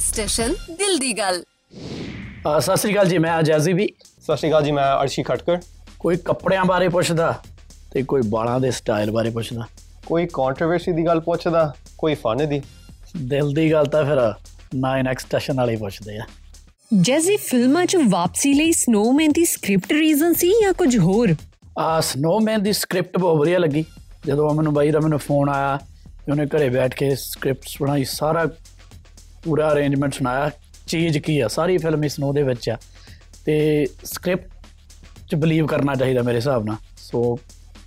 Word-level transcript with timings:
Next 0.00 0.12
station 0.12 0.52
ਦਿਲ 0.76 0.98
ਦੀ 0.98 1.12
ਗੱਲ 1.12 1.42
ਸਤਿ 2.60 2.76
ਸ੍ਰੀ 2.76 2.92
ਅਕਾਲ 2.92 3.08
ਜੀ 3.08 3.18
ਮੈਂ 3.18 3.38
ਅਜੈਜ਼ੀ 3.40 3.72
ਵੀ। 3.72 3.86
ਸਤਿ 4.22 4.36
ਸ਼੍ਰੀ 4.36 4.48
ਅਕਾਲ 4.50 4.64
ਜੀ 4.64 4.72
ਮੈਂ 4.72 4.84
ਅਰਸ਼ੀ 5.02 5.22
ਖਟਕਰ 5.22 5.58
ਕੋਈ 5.98 6.16
ਕੱਪੜਿਆਂ 6.24 6.64
ਬਾਰੇ 6.64 6.88
ਪੁੱਛਦਾ 6.88 7.32
ਤੇ 7.92 8.02
ਕੋਈ 8.02 8.22
ਬਾਲਾਂ 8.26 8.58
ਦੇ 8.60 8.70
ਸਟਾਈਲ 8.70 9.10
ਬਾਰੇ 9.10 9.30
ਪੁੱਛਦਾ? 9.30 9.66
ਕੋਈ 10.06 10.26
ਕੰਟਰੋਵਰਸੀ 10.34 10.92
ਦੀ 10.92 11.04
ਗੱਲ 11.06 11.20
ਪੁੱਛਦਾ 11.20 11.72
ਕੋਈ 11.98 12.14
ਫਨ 12.14 12.48
ਦੀ। 12.48 12.60
ਦਿਲ 13.26 13.52
ਦੀ 13.54 13.70
ਗੱਲ 13.72 13.86
ਤਾਂ 13.86 14.04
ਫਿਰ 14.04 14.20
9 14.78 15.06
ਐਕਸਟੈਸ਼ਨ 15.10 15.56
ਵਾਲੇ 15.56 15.76
ਪੁੱਛਦੇ 15.76 16.16
ਆ। 16.18 16.24
ਜੈਜ਼ੀ 17.00 17.36
ਫਿਲਮਾਂ 17.36 17.84
'ਚ 17.86 17.96
ਵਾਪਸੀ 18.10 18.52
ਲਈ 18.54 18.72
ਸਨੋਮੈਨ 18.72 19.32
ਦੀ 19.32 19.44
ਸਕ੍ਰਿਪਟ 19.44 19.92
ਰੀਜ਼ਨ 19.92 20.32
ਸੀ 20.34 20.52
ਜਾਂ 20.62 20.72
ਕੁਝ 20.72 20.96
ਹੋਰ? 20.98 21.34
ਆ 21.78 22.00
ਸਨੋਮੈਨ 22.00 22.62
ਦੀ 22.62 22.72
ਸਕ੍ਰਿਪਟ 22.72 23.18
ਬਹੁਤ 23.18 23.38
ਵਧੀਆ 23.40 23.58
ਲੱਗੀ। 23.58 23.84
ਜਦੋਂ 24.26 24.50
ਮੈਨੂੰ 24.54 24.74
ਬਾਈ 24.74 24.90
ਦਾ 24.90 25.00
ਮੈਨੂੰ 25.00 25.18
ਫੋਨ 25.18 25.48
ਆਇਆ 25.48 25.78
ਤੇ 26.06 26.32
ਉਹਨੇ 26.32 26.46
ਘਰੇ 26.46 26.68
ਬੈਠ 26.68 26.94
ਕੇ 26.94 27.14
ਸਕ੍ਰਿਪਟਸ 27.16 27.76
ਬਣਾਈ 27.82 28.04
ਸਾਰਾ 28.04 28.46
ਪੂਰਾ 29.44 29.72
ਅਰੇਂਜਮੈਂਟ 29.72 30.12
ਸੁਣਾਇਆ। 30.14 30.50
ਚੀਜ਼ 30.86 31.18
ਕੀ 31.18 31.38
ਆ? 31.40 31.48
ਸਾਰੀ 31.48 31.76
ਫਿਲਮ 31.78 32.04
ਇਸ 32.04 32.16
ਸਨੋ 32.16 32.32
ਦੇ 32.32 32.42
ਵਿੱਚ 32.42 32.68
ਆ। 32.68 32.76
ਤੇ 33.46 33.86
ਸਕ੍ਰਿਪਟ 34.04 34.48
ਚ 35.30 35.34
ਬਲੀਵ 35.34 35.66
ਕਰਨਾ 35.66 35.94
ਚਾਹੀਦਾ 35.94 36.22
ਮੇਰੇ 36.22 36.36
ਹਿਸਾਬ 36.36 36.64
ਨਾਲ। 36.64 36.76
ਸੋ 36.96 37.38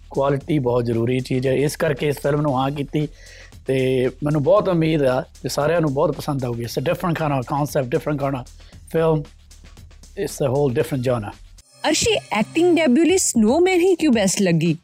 ਕੁਆਲਿਟੀ 0.09 0.59
ਬਹੁਤ 0.59 0.85
ਜ਼ਰੂਰੀ 0.85 1.19
ਚੀਜ਼ 1.19 1.47
ਹੈ। 1.47 1.53
ਇਸ 1.53 1.75
ਕਰਕੇ 1.75 2.07
ਇਸ 2.07 2.19
ਫਿਲਮ 2.19 2.41
ਨੂੰ 2.41 2.57
ਹਾਂ 2.59 2.69
ਕੀਤੀ। 2.71 3.07
ਤੇ 3.67 4.09
ਮੈਨੂੰ 4.23 4.43
ਬਹੁਤ 4.43 4.69
ਉਮੀਦ 4.69 5.03
ਆ 5.03 5.21
ਕਿ 5.21 5.49
ਸਾਰਿਆਂ 5.49 5.81
ਨੂੰ 5.81 5.93
ਬਹੁਤ 5.93 6.11
ਪਸੰਦ 6.11 6.45
ਆਊਗੀ। 6.45 6.63
It's 6.63 6.79
a 6.79 6.81
different 6.81 7.17
kind 7.19 7.33
of 7.33 7.45
concept 7.47 7.87
different 7.87 8.19
kind 8.19 8.35
of 8.35 8.47
film 8.91 9.23
it's 10.17 10.37
a 10.43 10.47
whole 10.47 10.73
different 10.73 11.03
genre 11.03 11.31
Arshi 11.89 12.15
acting 12.31 12.75
debut 12.77 13.03
ਲਈ 13.03 13.17
ਸਨੋਮੈਨ 13.17 13.79
ਹੀ 13.79 13.95
ਕਿਉਂ 13.95 14.13
ਬੈਸਟ 14.13 14.41
ਲੱਗੀ? 14.41 14.75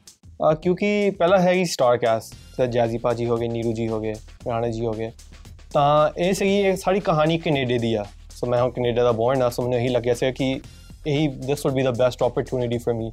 ਕਿਉਂਕਿ 0.61 1.09
ਪਹਿਲਾ 1.09 1.39
ਹੈਗੀ 1.41 1.65
ਸਟਾਰ 1.65 1.97
ਕਾਸਟ 1.97 2.33
ਤੇ 2.57 2.67
ਜੈਜ਼ੀ 2.67 2.97
ਪਾਜੀ 2.97 3.25
ਹੋ 3.25 3.37
ਗਏ 3.37 3.47
ਨੀਰੂ 3.47 3.73
ਜੀ 3.73 3.87
ਹੋ 3.87 3.99
ਗਏ 3.99 4.13
ਰਾਣੇ 4.47 4.71
ਜੀ 4.71 4.85
ਹੋ 4.85 4.91
ਗਏ। 4.91 5.11
ਤਾਂ 5.73 6.09
ਇਹ 6.17 6.33
ਸੀਗੀ 6.33 6.55
ਇਹ 6.59 6.75
ਸਾਰੀ 6.75 6.99
ਕਹਾਣੀ 6.99 7.37
ਕੈਨੇਡਾ 7.37 7.77
ਦੀ 7.77 7.93
ਆ। 7.93 8.05
ਸੋ 8.35 8.47
ਮੈਂ 8.47 8.59
ਹਾਂ 8.59 8.69
ਕੈਨੇਡਾ 8.69 9.03
ਦਾ 9.03 9.11
ਬੌਰਨ 9.11 9.41
ਆ 9.41 9.49
ਸੋ 9.49 9.63
ਮੈਨੂੰ 9.63 9.79
ਇਹੀ 9.79 9.89
ਲੱਗਿਆ 9.89 10.13
ਸੀ 10.13 10.31
ਕਿ 10.31 10.51
ਇਹੀ 11.07 11.27
this 11.27 11.65
would 11.65 11.75
be 11.75 11.83
the 11.83 11.91
best 11.91 12.21
opportunity 12.23 12.77
for 12.77 12.93
me 12.95 13.11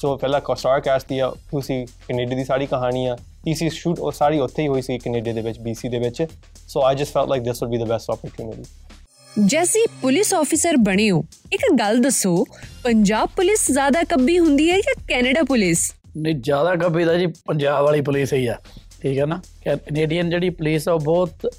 so 0.00 0.16
ਪਹਿਲਾ 0.16 0.40
ਕੋਸਟਾਰ 0.40 0.80
ਕਾਸਟ 0.80 1.08
ਦੀ 1.08 1.18
ਆ 1.18 1.28
ਤੁਸੀਂ 1.50 1.86
ਕੈਨੇਡਾ 2.08 2.36
ਦੀ 2.36 2.44
ਸਾਰੀ 2.44 2.66
ਕਹਾਣੀ 2.66 3.06
ਆ। 3.06 3.16
ਤੀਸਰੀ 3.44 3.70
ਸ਼ੂਟ 3.70 3.98
ਉਹ 3.98 4.12
ਸਾਰੀ 4.12 4.38
ਉੱਥੇ 4.38 4.62
ਹੀ 4.62 4.68
ਹੋਈ 4.68 4.82
ਸੀ 4.82 4.98
ਕੈਨੇਡਾ 4.98 5.32
ਦੇ 5.32 5.40
ਵਿੱਚ 5.40 5.58
BC 5.60 5.90
ਦੇ 5.90 5.98
ਵਿੱਚ। 5.98 6.22
So 6.68 6.82
I 6.82 6.94
just 6.94 7.12
felt 7.12 7.28
like 7.28 7.42
this 7.42 7.62
would 7.62 7.70
be 7.72 7.78
the 7.78 7.84
best 7.84 8.10
opportunity 8.10 9.44
ਜੈਸੀ 9.46 9.84
ਪੁਲਿਸ 10.02 10.32
ਆਫੀਸਰ 10.34 10.76
ਬਣੇ 10.76 11.10
ਹੋ 11.10 11.22
ਇੱਕ 11.52 11.62
ਗੱਲ 11.78 11.98
ਦੱਸੋ 12.02 12.44
ਪੰਜਾਬ 12.84 13.28
ਪੁਲਿਸ 13.36 13.70
ਜ਼ਿਆਦਾ 13.72 14.02
ਕੱਬੀ 14.04 14.38
ਹੁੰਦੀ 14.38 14.70
ਹੈ 14.70 14.76
ਜਾਂ 14.78 14.94
ਕੈਨੇਡਾ 15.08 15.42
ਪੁਲਿਸ? 15.42 15.90
ਨਹੀਂ 16.16 16.34
ਜ਼ਿਆਦਾ 16.34 16.74
ਕੱਬੀ 16.76 17.04
ਦਾ 17.04 17.14
ਜੀ 17.18 17.26
ਪੰਜਾਬ 17.26 17.84
ਵਾਲੀ 17.84 18.00
ਪੁਲਿਸ 18.00 18.32
ਹੀ 18.32 18.46
ਆ 18.46 18.56
ਠੀਕ 19.02 19.18
ਹੈ 19.18 19.26
ਨਾ? 19.26 19.40
ਕੈਨੇਡੀਅਨ 19.64 20.30
ਜਿਹੜੀ 20.30 20.50
ਪੁਲਿਸ 20.50 20.88
ਆ 20.88 20.94
ਬਹੁਤ 20.96 21.50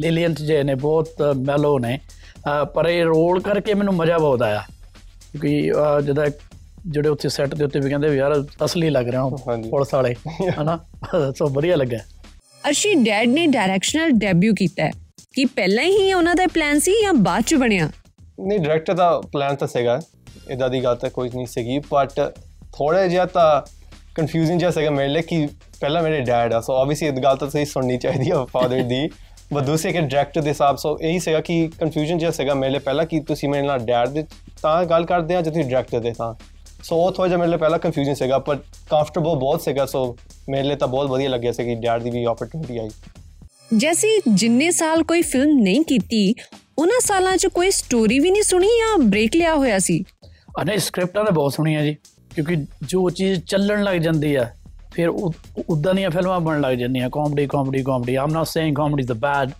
ਲੀਲੀਅੰਟ 0.00 0.42
ਜੇ 0.42 0.62
ਨੇ 0.62 0.74
ਬਹੁਤ 0.74 1.08
ਮੈਲੋ 1.36 1.78
ਨੇ। 1.78 1.98
ਪਰ 2.74 2.86
ਇਹ 2.86 3.04
ਰੋਲ 3.04 3.40
ਕਰਕੇ 3.40 3.74
ਮੈਨੂੰ 3.74 3.94
ਮਜ਼ਾ 3.94 4.18
ਬਹੁਤ 4.18 4.42
ਆਇਆ। 4.42 4.64
ਕਿਉਂਕਿ 5.32 5.72
ਜਦੋਂ 6.04 6.26
ਜਿਹੜੇ 6.86 7.08
ਉੱਥੇ 7.08 7.28
ਸੈੱਟ 7.28 7.54
ਦੇ 7.54 7.64
ਉੱਤੇ 7.64 7.80
ਵੀ 7.80 7.90
ਕਹਿੰਦੇ 7.90 8.08
ਵੀ 8.08 8.16
ਯਾਰ 8.16 8.44
ਅਸਲੀ 8.64 8.90
ਲੱਗ 8.90 9.08
ਰਿਹਾ। 9.08 9.28
ਪੁਲਿਸ 9.70 9.94
ਵਾਲੇ 9.94 10.14
ਹਨਾ? 10.62 10.78
ਸੋ 11.36 11.48
ਵਧੀਆ 11.48 11.76
ਲੱਗਾ 11.76 11.98
ਅਰਸ਼ੀ 12.68 12.94
ਡੈਡ 12.94 13.28
ਨੇ 13.28 13.46
ਡਾਇਰੈਕਸ਼ਨਲ 13.46 14.10
ਡੈਬਿਊ 14.10 14.54
ਕੀਤਾ 14.54 14.90
ਕੀ 15.34 15.44
ਪਹਿਲਾਂ 15.44 15.84
ਹੀ 15.84 16.12
ਉਹਨਾਂ 16.12 16.34
ਦਾ 16.34 16.46
ਪਲਾਨ 16.46 16.78
ਸੀ 16.80 16.92
ਜਾਂ 17.02 17.12
ਬਾਅਦ 17.14 17.42
ਚ 17.42 17.54
ਬਣਿਆ? 17.54 17.90
ਨਹੀਂ 18.40 18.58
ਡਾਇਰੈਕਟਰ 18.58 18.94
ਦਾ 18.94 19.20
ਪਲਾਨ 19.32 19.56
ਤਾਂ 19.56 19.68
ਸੀਗਾ। 19.68 20.00
ਇਦਾਂ 20.50 20.68
ਦੀ 20.70 20.84
ਗੱਲ 20.84 20.96
ਤਾਂ 20.96 21.10
ਕੋਈ 21.10 21.30
ਨਹੀਂ 21.34 21.46
ਸੀਗੀ 21.46 21.78
ਬਟ 21.78 22.20
ਥੋੜਾ 22.72 23.06
ਜਿਹਾ 23.06 23.26
ਤਾਂ 23.26 23.62
ਕਨਫਿਊਜ਼ਿੰਗ 24.14 24.60
ਜਿਹਾ 24.60 24.70
ਸੀਗਾ 24.70 24.90
ਮੇਰੇ 24.90 25.08
ਲਈ 25.08 25.22
ਕਿ 25.22 25.48
ਪਹਿਲਾਂ 25.80 26.02
ਮੇਰੇ 26.02 26.20
ਡੈਡ 26.20 26.52
ਆ 26.52 26.60
ਸੋ 26.60 26.76
ਆਬਵੀਅਸਲੀ 26.76 27.08
ਇਹ 27.08 27.12
ਗੱਲ 27.12 27.36
ਤਾਂ 27.36 27.50
ਸਹੀ 27.50 27.64
ਸੁਣਨੀ 27.64 27.98
ਚਾਹੀਦੀ 27.98 28.30
ਆ 28.30 28.44
ਫਾਦਰ 28.44 28.82
ਦੀ। 28.82 29.08
ਬਟ 29.52 29.62
ਦੂਸਰੇ 29.62 29.92
ਕਿ 29.92 30.00
ਡਾਇਰੈਕਟਰ 30.00 30.42
ਦੇ 30.42 30.50
ਹਿਸਾਬ 30.50 30.76
ਸੋ 30.76 30.98
ਇਹੀ 31.02 31.18
ਸੀਗਾ 31.18 31.40
ਕਿ 31.40 31.70
ਕਨਫਿਊਜ਼ਨ 31.80 32.18
ਜਿਹਾ 32.18 32.30
ਸੀਗਾ 32.30 32.54
ਮੇਰੇ 32.54 32.72
ਲਈ। 32.72 32.78
ਪਹਿਲਾਂ 32.78 33.04
ਕਿ 33.06 33.20
ਤੁਸੀਂ 33.20 33.48
ਮੇਰੇ 33.48 33.66
ਨਾਲ 33.66 33.78
ਡੈਡ 33.78 34.08
ਦੇ 34.08 34.24
ਤਾਂ 34.62 34.84
ਗੱਲ 34.84 35.04
ਕਰਦੇ 35.06 35.36
ਆ 35.36 35.42
ਜਾਂ 35.42 35.52
ਤੁਸੀਂ 35.52 35.64
ਡਾਇਰੈਕਟਰ 35.64 36.00
ਦੇ 36.00 36.12
ਤਾਂ? 36.12 36.34
ਸੋ 36.82 36.96
ਉਹ 36.96 37.12
ਥੋੜਾ 37.12 37.28
ਜਿਹਾ 37.28 37.38
ਮੇਰੇ 37.38 37.50
ਲਈ 37.50 37.56
ਪਹਿਲਾਂ 37.56 37.78
ਕਨਫਿਊਜ਼ਨ 37.78 38.14
ਸੀਗਾ 38.14 38.38
ਪਰ 38.38 38.56
ਕੰਫਰਟੇਬਲ 38.90 39.34
ਬਹੁਤ 39.34 39.62
ਸੀਗਾ 39.62 39.86
ਸੋ 39.86 40.16
ਮੇਰੇ 40.48 40.62
ਲਈ 40.62 40.76
ਤਾਂ 40.76 40.88
ਬਹੁਤ 40.88 41.10
ਵਧੀਆ 41.10 41.28
ਲੱਗਿਆ 41.28 41.52
ਸੀ 41.52 41.64
ਕਿ 41.64 41.74
ਡੈਡ 41.74 42.02
ਦੀ 42.02 42.10
ਵੀ 42.10 42.26
ਓਪਰਚੁਨਿਟੀ 42.26 42.78
ਆਈ। 42.78 42.88
ਜੈਸੀ 43.76 44.20
ਜਿੰਨੇ 44.34 44.70
ਸਾਲ 44.70 45.02
ਕੋਈ 45.02 45.22
ਫਿਲਮ 45.22 45.58
ਨਹੀਂ 45.60 45.84
ਕੀਤੀ 45.84 46.34
ਉਹਨਾਂ 46.78 47.00
ਸਾਲਾਂ 47.00 47.36
'ਚ 47.36 47.46
ਕੋਈ 47.46 47.70
ਸਟੋਰੀ 47.70 48.18
ਵੀ 48.18 48.30
ਨਹੀਂ 48.30 48.42
ਸੁਣੀ 48.42 48.66
ਜਾਂ 48.66 48.98
ਬ੍ਰੇਕ 48.98 49.36
ਲਿਆ 49.36 49.54
ਹੋਇਆ 49.54 49.78
ਸੀ? 49.78 50.04
ਅਨੇ 50.62 50.78
ਸਕ੍ਰਿਪਟਾਂ 50.78 51.24
ਤਾਂ 51.24 51.32
ਬਹੁਤ 51.32 51.52
ਸੁਣੀਆਂ 51.52 51.82
ਜੀ 51.82 51.94
ਕਿਉਂਕਿ 52.34 52.56
ਜੋ 52.82 53.10
ਚੀਜ਼ 53.10 53.40
ਚੱਲਣ 53.40 53.82
ਲੱਗ 53.82 53.96
ਜਾਂਦੀ 53.96 54.34
ਆ 54.34 54.50
ਫਿਰ 54.96 55.08
ਉਦਾਂ 55.68 55.94
ਦੀਆਂ 55.94 56.10
ਫਿਲਮਾਂ 56.10 56.40
ਬਣਨ 56.40 56.60
ਲੱਗ 56.60 56.74
ਜਾਂਦੀਆਂ 56.74 57.10
comedy 57.10 57.46
comedy 57.46 57.82
comedy 57.82 58.14
I'm 58.14 58.30
not 58.30 58.46
saying 58.46 58.76
comedy 58.76 59.00
is 59.00 59.08
the 59.08 59.12
bad 59.12 59.50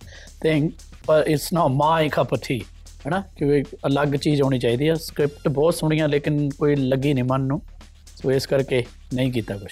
thing 0.43 0.69
ਪਰ 1.05 1.23
it's 1.27 1.53
not 1.53 1.71
my 1.71 2.09
cup 2.09 2.33
of 2.33 2.39
tea 2.47 2.61
ਹੈਨਾ? 3.05 3.23
ਕਿਉਂਕਿ 3.37 3.57
ਇੱਕ 3.57 3.67
ਅਲੱਗ 3.87 4.07
ਚੀਜ਼ 4.07 4.41
ਹੋਣੀ 4.41 4.59
ਚਾਹੀਦੀ 4.59 4.87
ਆ। 4.87 4.95
ਸਕ੍ਰਿਪਟ 4.95 5.47
ਬਹੁਤ 5.47 5.75
ਸੁਣੀਆਂ 5.75 6.07
ਲੇਕਿਨ 6.07 6.49
ਕੋਈ 6.49 6.75
ਲੱਗੀ 6.75 7.13
ਨਹੀਂ 7.13 7.23
ਮਨ 7.23 7.41
ਨੂੰ। 7.41 7.61
ਸੋ 8.15 8.31
ਇਸ 8.31 8.45
ਕਰਕੇ 8.45 8.83
ਨਹੀਂ 9.13 9.31
ਕੀਤਾ 9.31 9.57
ਕੁਝ 9.57 9.71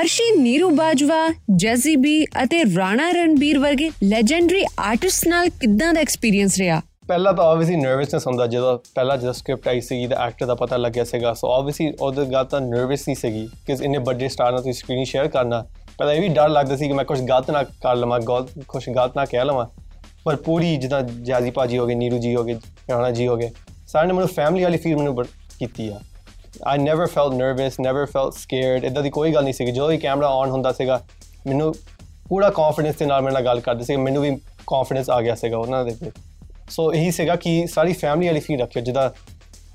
ਅਰਸ਼ੀ 0.00 0.40
ਨੀਰੂ 0.40 0.70
ਬਾਜਵਾ, 0.70 1.28
ਜੈਜ਼ੀ 1.56 1.96
ਬੀ 1.96 2.24
ਅਤੇ 2.24 2.64
ਰਾਣਾ 2.76 3.10
ਰਣਬੀਰ 3.10 3.58
ਵਰਗੇ 3.58 3.90
ਲੈਜੈਂਡਰੀ 4.02 4.64
ਆਰਟਿਸਟ 4.78 5.28
ਨਾਲ 5.28 5.48
ਕਿੱਦਾਂ 5.48 5.94
ਦਾ 5.94 6.00
ਐਕਸਪੀਰੀਅੰਸ 6.00 6.58
ਰਿਹਾ? 6.58 6.82
ਪਹਿਲਾਂ 7.12 7.32
ਤਾਂ 7.32 7.44
ਆਬਵੀਅਸਲੀ 7.44 7.76
ਨਰਵਸਨੈਸ 7.76 8.26
ਹੁੰਦਾ 8.26 8.46
ਜਦੋਂ 8.46 8.78
ਪਹਿਲਾਂ 8.94 9.16
ਜਦੋਂ 9.16 9.32
ਸਕ੍ਰਿਪਟ 9.32 9.68
ਆਈ 9.68 9.80
ਸੀ 9.80 10.06
ਦਾ 10.06 10.16
ਐਕਟਰ 10.16 10.46
ਦਾ 10.46 10.54
ਪਤਾ 10.54 10.76
ਲੱਗਿਆ 10.76 11.04
ਸੀਗਾ। 11.04 11.34
ਸੋ 11.34 11.52
ਆਬਵੀਅਸਲੀ 11.52 11.92
ਉਹਦੇ 12.00 12.24
ਗੱਲ 12.24 12.44
ਤਾਂ 12.44 12.60
ਨਰਵਸ 12.60 13.08
ਹੀ 13.08 13.14
ਸੀਗੀ 13.14 13.50
ਕਿ 13.66 13.76
ਇੰਨੇ 13.82 13.98
ਵੱਡੇ 13.98 14.28
ਸਟਾਰ 14.28 14.52
ਨਾਲ 14.52 14.60
ਤੁਸੀਂ 14.60 14.72
ਸਕਰੀਨ 14.72 15.04
ਸ਼ੇਅਰ 15.04 15.28
ਕਰਨਾ। 15.28 15.64
ਪਹਿਲਾਂ 15.98 16.14
ਇਹ 16.14 16.20
ਵੀ 16.20 16.28
ਡਰ 16.28 16.48
ਲੱਗਦਾ 16.48 16.76
ਸੀ 16.76 16.86
ਕਿ 16.86 16.92
ਮੈਂ 16.92 17.04
ਕੁਝ 17.04 17.20
ਗਲਤ 17.20 17.50
ਨਾ 17.50 17.62
ਕਰ 17.62 17.96
ਲਵਾਂ 17.96 18.20
ਗਲਤ 18.20 18.64
ਕੁਝ 18.68 18.90
ਗਲਤ 18.90 19.16
ਨਾ 19.16 19.24
ਕਹਿ 19.24 19.44
ਲਵਾਂ। 19.44 19.66
ਪਰ 20.24 20.36
ਪੂਰੀ 20.36 20.76
ਜਿੱਦਾਂ 20.76 21.02
ਜਾਜ਼ੀ 21.02 21.50
ਪਾਜੀ 21.50 21.78
ਹੋ 21.78 21.86
ਗਏ 21.86 21.94
ਨੀਰੂ 21.94 22.18
ਜੀ 22.18 22.36
ਹੋ 22.36 22.44
ਗਏ 22.44 22.54
ਰਾਣਾ 22.90 23.10
ਜੀ 23.10 23.26
ਹੋ 23.26 23.36
ਗਏ 23.36 23.50
ਸਾਰਿਆਂ 23.86 24.08
ਨੇ 24.08 24.14
ਮੈਨੂੰ 24.14 24.28
ਫੈਮਿਲੀ 24.28 24.64
ਵਾਲੀ 24.64 24.78
ਫੀਲ 24.78 24.96
ਮੈਨੂੰ 24.96 25.14
ਬੜ- 25.14 25.26
ਕੀਤੀ 25.58 25.88
ਆ। 25.88 26.00
I 26.76 26.78
never 26.78 27.04
felt 27.04 27.32
nervous, 27.34 27.72
never 27.88 28.04
felt 28.04 28.28
scared. 28.28 28.84
ਇਦਾਂ 28.84 29.02
ਦੀ 29.02 29.10
ਕੋਈ 29.10 29.34
ਗੱਲ 29.34 29.44
ਨਹੀਂ 29.44 29.54
ਸੀ 29.54 29.66
ਜਦੋਂ 29.66 29.88
ਵੀ 29.88 29.98
ਕੈਮਰਾ 29.98 30.28
ਔਨ 30.28 30.50
ਹੁੰਦਾ 30.50 30.72
ਸੀਗਾ 30.72 31.02
ਮੈਨੂੰ 31.46 31.74
ਪੂਰਾ 32.28 32.50
ਕੌਨਫੀਡੈਂਸ 32.50 32.96
ਦੇ 32.96 33.06
ਨਾਲ 33.06 33.22
ਮੇਰੇ 33.22 33.34
ਨਾਲ 33.34 33.44
ਗੱਲ 33.44 33.60
ਕਰਦੇ 33.60 33.84
ਸੀ 33.84 33.96
ਮੈਨੂੰ 33.96 34.22
ਵੀ 34.22 34.36
ਕੌਨਫੀਡੈਂਸ 34.66 35.10
ਆ 35.10 35.20
ਗਿਆ 35.20 35.34
ਸੀਗਾ 35.34 35.58
ਉਹਨਾਂ 35.58 35.84
ਦੇ 35.84 35.96
ਵਿੱਚ 36.00 36.16
ਸੋ 36.72 36.92
ਇਹੀ 36.94 37.10
ਸੀਗਾ 37.10 37.36
ਕਿ 37.36 37.66
ਸਾਰੀ 37.66 37.92
ਫੈਮਿਲੀ 37.92 38.26
ਵਾਲੀ 38.26 38.40
ਫੀਲ 38.40 38.60
ਰੱਖਿਓ 38.60 38.82
ਜਿਹਦਾ 38.82 39.14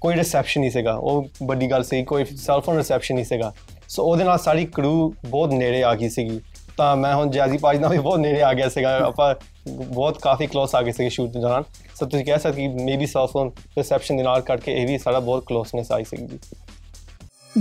ਕੋਈ 0.02 0.16
ਰਿਸੈਪਸ਼ਨ 0.16 0.62
ਨਹੀਂ 0.62 0.72
ਸੀਗਾ 0.72 0.94
ਉਹ 0.94 1.28
ਵੱਡੀ 1.44 1.72
ਗੱਲ 1.72 1.84
ਸੀ 1.84 2.04
ਕੋਈ 2.04 2.26
ਸੈਲਫੋਨ 2.26 2.78
ਰਿਸੈਪਸ਼ਨ 2.78 3.16
ਨਹੀਂ 3.16 3.26
ਸੀਗਾ। 3.26 3.54
ਸੋ 3.90 4.04
ਉਹਦੇ 4.04 4.24
ਨਾਲ 4.24 4.40
ਸਾਰੀ 4.40 4.66
ਕਰੂ 4.66 5.14
ਬਹੁਤ 5.26 5.54
ਨੇੜੇ 5.54 5.84
ਆ 5.84 5.96
ਗਈ 5.96 6.10
ਸੀਗੀ। 6.10 6.42
ਤਾਂ 6.78 6.96
ਮੈਂ 6.98 7.16
ਹੁਣ 7.16 7.30
ਜੈਜ਼ੀ 7.30 7.58
ਪਾਜ 7.58 7.78
ਨਾਲ 7.78 7.92
ਵੀ 7.92 7.98
ਬਹੁਤ 7.98 8.20
ਨੇੜੇ 8.20 8.42
ਆ 8.42 8.54
ਗਿਆ 8.54 8.70
ਸੀਗਾ। 8.70 8.98
ਆਪਾਂ 8.98 9.36
ਬਹੁਤ 9.70 10.20
ਕਾਫੀ 10.22 10.48
ਕਲੋਸ 10.48 10.76
ਆ 10.76 10.82
ਗਏ 10.82 10.92
ਸੀਗੇ 10.92 11.10
ਸ਼ੂਟ 11.10 11.30
ਦੇ 11.30 11.40
ਦੌਰਾਨ। 11.40 11.64
ਸੋ 11.96 12.06
ਤੁਸੀਂ 12.06 12.26
ਕਹਿ 12.26 12.40
ਸਕਦੇ 12.40 12.62
ਕਿ 12.62 12.84
ਮੇਬੀ 12.84 13.06
ਸੈਲਫੋਨ 13.06 13.52
ਰਿਸੈਪਸ਼ਨ 13.78 14.18
ਦੇ 14.18 14.24
ਨਾਲ 14.24 14.42
ਕਰਕੇ 14.42 14.74
ਇਹ 14.74 14.88
ਵੀ 14.88 14.98
ਸਾਡਾ 14.98 15.20
ਬਹੁਤ 15.20 15.46
ਕਲੋਸਨੈਸ 15.46 15.92
ਆਈ 15.92 16.04
ਸੀਗੀ 16.04 16.26
ਜੀ। 16.26 16.40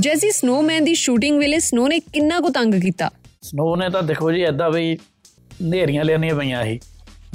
ਜੈਜ਼ੀ 0.00 0.30
ਸਨੋਮੈਨ 0.30 0.84
ਦੀ 0.84 0.94
ਸ਼ੂਟਿੰਗ 0.94 1.38
ਵੇਲੇ 1.38 1.58
ਸਨੋ 1.58 1.88
ਨੇ 1.88 1.98
ਕਿੰਨਾ 1.98 2.40
ਕੁ 2.40 2.50
ਤੰਗ 2.50 2.74
ਕੀਤਾ? 2.74 3.10
ਸਨੋ 3.42 3.76
ਨੇ 3.76 3.90
ਤਾਂ 3.90 4.02
ਦੇਖੋ 4.02 4.32
ਜੀ 4.32 4.42
ਐਦਾਂ 4.42 4.70
ਵੀ 4.70 4.98
ਨੇਰੀਆਂ 5.62 6.04
ਲੈਣੀਆਂ 6.04 6.34
ਪਈਆਂ 6.34 6.64
ਸੀ। 6.64 6.80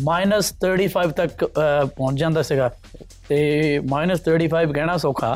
-35 0.01 1.12
ਤੱਕ 1.17 1.44
ਪਹੁੰਚ 1.95 2.19
ਜਾਂਦਾ 2.19 2.41
ਸੀਗਾ। 2.41 2.69
ਤੇ 3.29 3.39
-35 3.79 4.73
ਕਹਿਣਾ 4.73 4.97
ਸੌਖਾ। 4.97 5.35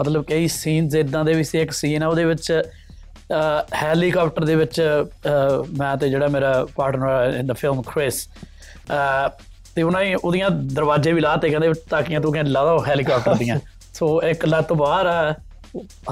ਮਤਲਬ 0.00 0.24
ਕਈ 0.24 0.48
ਸੀਨਸ 0.48 0.94
ਇਦਾਂ 0.94 1.24
ਦੇ 1.24 1.34
ਵੀ 1.34 1.44
ਸੀ। 1.44 1.58
ਇੱਕ 1.58 1.72
ਸੀਨ 1.72 2.02
ਆ 2.02 2.08
ਉਹਦੇ 2.08 2.24
ਵਿੱਚ 2.24 2.62
ਹੈਲੀਕਾਪਟਰ 3.74 4.44
ਦੇ 4.44 4.54
ਵਿੱਚ 4.54 4.80
ਮੈਂ 5.78 5.96
ਤੇ 5.96 6.08
ਜਿਹੜਾ 6.08 6.28
ਮੇਰਾ 6.28 6.66
partner 6.76 7.34
in 7.38 7.46
the 7.46 7.52
film 7.52 7.82
Chris 7.82 8.28
ਤੇ 9.74 9.82
ਉਹਨਾਂ 9.82 10.00
ਨੇ 10.04 10.14
ਉਹਦੀਆਂ 10.14 10.50
ਦਰਵਾਜ਼ੇ 10.50 11.12
ਵੀ 11.12 11.20
ਲਾਤੇ 11.20 11.50
ਕਹਿੰਦੇ 11.50 11.72
ਤਾਕੀਆਂ 11.90 12.20
ਤੂੰ 12.20 12.32
ਕਹਿੰਦੇ 12.32 12.50
ਲਾ 12.50 12.64
ਦੋ 12.64 12.84
ਹੈਲੀਕਾਪਟਰ 12.84 13.34
ਦੀਆਂ। 13.34 13.58
ਸੋ 13.94 14.22
ਇੱਕ 14.22 14.44
ਲੱਤ 14.46 14.72
ਬਾਹਰ 14.72 15.06
ਆ 15.06 15.34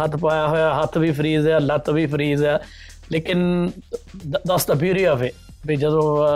ਹੱਥ 0.05 0.17
ਪਾਇਆ 0.17 0.47
ਹੋਇਆ 0.47 0.83
ਹੱਥ 0.83 0.99
ਵੀ 0.99 1.13
ਫਰੀਜ਼ 1.13 1.49
ਹੈ 1.49 1.61
ਲੱਤ 1.61 1.91
ਵੀ 1.91 2.07
ਫਰੀਜ਼ 2.07 2.45
ਹੈ 2.45 2.59
ਲੇਕਿਨ 3.13 3.71
ਦਸ 4.49 4.67
ਦਾ 4.67 4.75
ਬਿਊਟੀ 4.75 5.05
ਆਫ 5.05 5.23
ਇਟ 5.23 5.35
ਵੀ 5.67 5.77
ਜਦੋਂ 5.77 6.27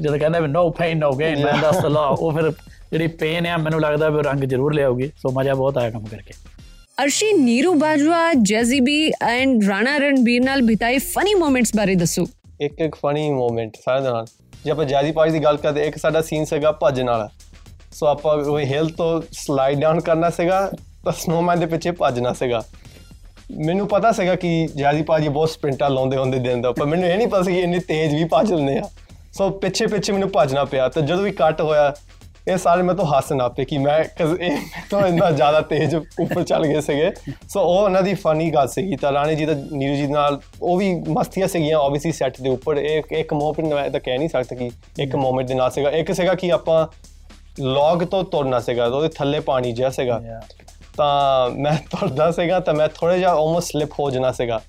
ਜਦੋਂ 0.00 0.18
ਕਹਿੰਦਾ 0.18 0.40
ਵੀ 0.40 0.48
ਨੋ 0.48 0.70
ਪੇਨ 0.70 0.98
ਨੋ 0.98 1.12
ਗੇਨ 1.12 1.44
ਮੈਂ 1.44 1.54
ਦੱਸ 1.62 1.84
ਲਾ 1.84 2.00
ਉਹ 2.00 2.32
ਫਿਰ 2.32 2.50
ਜਿਹੜੀ 2.90 3.06
ਪੇਨ 3.06 3.46
ਹੈ 3.46 3.56
ਮੈਨੂੰ 3.56 3.80
ਲੱਗਦਾ 3.80 4.08
ਵੀ 4.08 4.22
ਰੰਗ 4.22 4.44
ਜ਼ਰੂਰ 4.44 4.74
ਲਿਆਉਗੀ 4.74 5.10
ਸੋ 5.16 5.30
ਮਜ਼ਾ 5.30 5.54
ਬਹੁਤ 5.54 5.78
ਆਇਆ 5.78 5.90
ਕੰਮ 5.90 6.04
ਕਰਕੇ। 6.04 6.32
ਅਰਸ਼ੀ 7.04 7.32
ਨੀਰੂ 7.32 7.74
ਬਾਜਵਾ 7.74 8.34
ਜੈਜ਼ੀ 8.34 8.80
ਬੀ 8.80 9.12
ਐਂਡ 9.22 9.64
ਰਾਣਾ 9.68 9.96
ਰਣਬੀਰ 9.96 10.44
ਨਾਲ 10.44 10.62
ਬਿਤਾਏ 10.62 10.98
ਫਨੀ 10.98 11.34
ਮੋਮੈਂਟਸ 11.34 11.72
ਬਾਰੇ 11.76 11.94
ਦੱਸੋ। 11.94 12.26
ਇੱਕ 12.60 12.80
ਇੱਕ 12.80 12.94
ਫਨੀ 12.94 13.30
ਮੂਮੈਂਟ 13.30 13.76
ਸਾਰੇ 13.84 14.02
ਦੇ 14.02 14.10
ਨਾਲ। 14.10 14.26
ਜੇ 14.64 14.70
ਆਪਾਂ 14.70 14.84
ਜੈਜ਼ੀ 14.84 15.12
ਪਾਜ 15.12 15.32
ਦੀ 15.32 15.38
ਗੱਲ 15.38 15.56
ਕਰਦੇ 15.56 15.86
ਇੱਕ 15.86 15.96
ਸਾਡਾ 15.96 16.20
ਸੀਨ 16.20 16.44
ਸੀਗਾ 16.44 16.72
ਭੱਜਣ 16.72 17.06
ਵਾਲਾ 17.06 17.28
ਸੋ 17.92 18.06
ਆਪਾਂ 18.06 18.36
ਉਹ 18.36 18.60
ਹਿਲ 18.60 18.88
ਤੋਂ 18.88 19.22
ਸਲਾਈਡ 19.32 19.78
ਡਾਊਨ 19.78 20.00
ਕਰਨਾ 20.00 20.30
ਸੀਗਾ 20.30 20.70
ਤਾਂ 21.04 21.12
ਸਨੋਮੈਨ 21.12 21.60
ਦੇ 21.60 21.66
ਪਿੱਛੇ 21.66 21.90
ਭੱਜਣਾ 21.90 22.32
ਸੀਗਾ। 22.32 22.64
ਮੈਨੂੰ 23.66 23.88
ਪਤਾ 23.88 24.12
ਸੀਗਾ 24.12 24.34
ਕਿ 24.34 24.68
ਜੈਜ਼ੀ 24.76 25.02
ਪਾਜੀ 25.02 25.28
ਬਹੁਤ 25.28 25.50
ਸਪ੍ਰਿੰਟਾਂ 25.50 25.90
ਲਾਉਂਦੇ 25.90 26.16
ਹੁੰਦੇ 26.16 26.38
ਦਿਨ 26.38 26.60
ਦਾ 26.60 26.72
ਪਰ 26.72 26.86
ਮੈਨੂੰ 26.86 27.08
ਇਹ 27.08 27.16
ਨਹੀਂ 27.16 27.28
ਪਤਾ 27.28 27.42
ਸੀ 27.42 27.52
ਕਿ 27.52 27.60
ਇੰਨੀ 27.60 27.78
ਤੇਜ਼ 27.78 28.14
ਵੀ 28.14 28.24
ਭੱਜ 28.24 28.52
ਲੈਂਦੇ 28.52 28.78
ਆ। 28.78 28.82
ਸੋ 29.38 29.48
ਪਿੱਛੇ 29.50 29.86
ਪਿੱਛੇ 29.86 30.12
ਮੈਨੂੰ 30.12 30.30
ਭੱਜਣਾ 30.30 30.64
ਪਿਆ 30.64 30.88
ਤੇ 30.88 31.00
ਜਦੋਂ 31.00 31.22
ਵੀ 31.22 31.32
ਕੱਟ 31.32 31.60
ਹੋਇਆ 31.60 31.92
ਇਹ 32.48 32.56
ਸਾਰੇ 32.56 32.82
ਮੈਂ 32.82 32.94
ਤੋਂ 32.94 33.04
ਹੱਸ 33.06 33.32
ਨਾ 33.32 33.48
ਪਏ 33.48 33.64
ਕਿ 33.64 33.78
ਮੈਂ 33.78 33.98
ਇਹ 34.40 34.56
ਤੋਂ 34.90 35.00
ਇੰਨਾ 35.06 35.30
ਜ਼ਿਆਦਾ 35.30 35.60
ਤੇਜ਼ 35.60 35.94
ਉੱਪਰ 35.94 36.42
ਚੱਲ 36.42 36.66
ਗਏ 36.66 36.80
ਸੀਗੇ। 36.80 37.10
ਸੋ 37.48 37.60
ਉਹ 37.60 37.78
ਉਹਨਾਂ 37.78 38.02
ਦੀ 38.02 38.14
ਫਨੀ 38.14 38.50
ਗੱਲ 38.50 38.68
ਸੀਗੀ 38.68 38.96
ਤਾਂ 38.96 39.12
ਰਾਣੀ 39.12 39.34
ਜੀ 39.36 39.44
ਦਾ 39.46 39.54
ਨੀਰੂ 39.72 39.94
ਜੀ 39.94 40.06
ਨਾਲ 40.06 40.40
ਉਹ 40.62 40.76
ਵੀ 40.76 40.94
ਮਸਤੀਆਂ 41.08 41.48
ਸੀਗੀਆਂ 41.48 41.78
ਆਬਵੀਅਸਲੀ 41.78 42.12
ਸੈੱਟ 42.12 42.40
ਦੇ 42.40 42.50
ਉੱਪਰ। 42.50 42.76
ਇੱਕ 42.76 43.12
ਇੱਕ 43.12 43.34
ਮੂਮੈਂਟ 43.34 43.72
ਮੈਂ 43.74 43.90
ਤਾਂ 43.90 44.00
ਕਹਿ 44.00 44.18
ਨਹੀਂ 44.18 44.28
ਸਕਦਾ 44.28 44.56
ਕਿ 44.56 44.70
ਇੱਕ 45.02 45.16
ਮੂਮੈਂਟ 45.16 45.48
ਦੇ 45.48 45.54
ਨਾਲ 45.54 45.70
ਸੀਗਾ। 45.70 45.90
ਇੱਕ 45.90 46.12
ਸੀਗਾ 46.12 46.34
ਕਿ 46.34 46.52
ਆਪਾਂ 46.52 46.86
ਲੌਗ 47.60 48.04
ਤੋਂ 48.04 48.24
ਤੁਰਨਾ 48.24 48.60
ਸੀਗਾ 48.60 48.86
ਉਹਦੇ 48.86 49.08
ਥੱਲੇ 49.08 49.40
ਪਾਣੀ 49.40 49.72
ਜਿਹਾ 49.72 49.90
ਸੀਗਾ। 49.90 50.20
ਤਾਂ 50.96 51.50
ਮੈਂ 51.50 51.76
ਤੁਰਦਾ 51.90 52.30
ਸੀਗਾ 52.30 52.60
ਤਾਂ 52.60 52.74
ਮੈਂ 52.74 52.88
ਥੋੜਾ 52.88 53.16
ਜਿਹਾ 53.16 53.30
ਆਲਮੋਸਟ 53.30 53.72
ਸਲਿਪ 53.72 53.92
ਹੋ 54.00 54.10
ਜਾਣਾ 54.10 54.32
ਸੀਗਾ। 54.32 54.60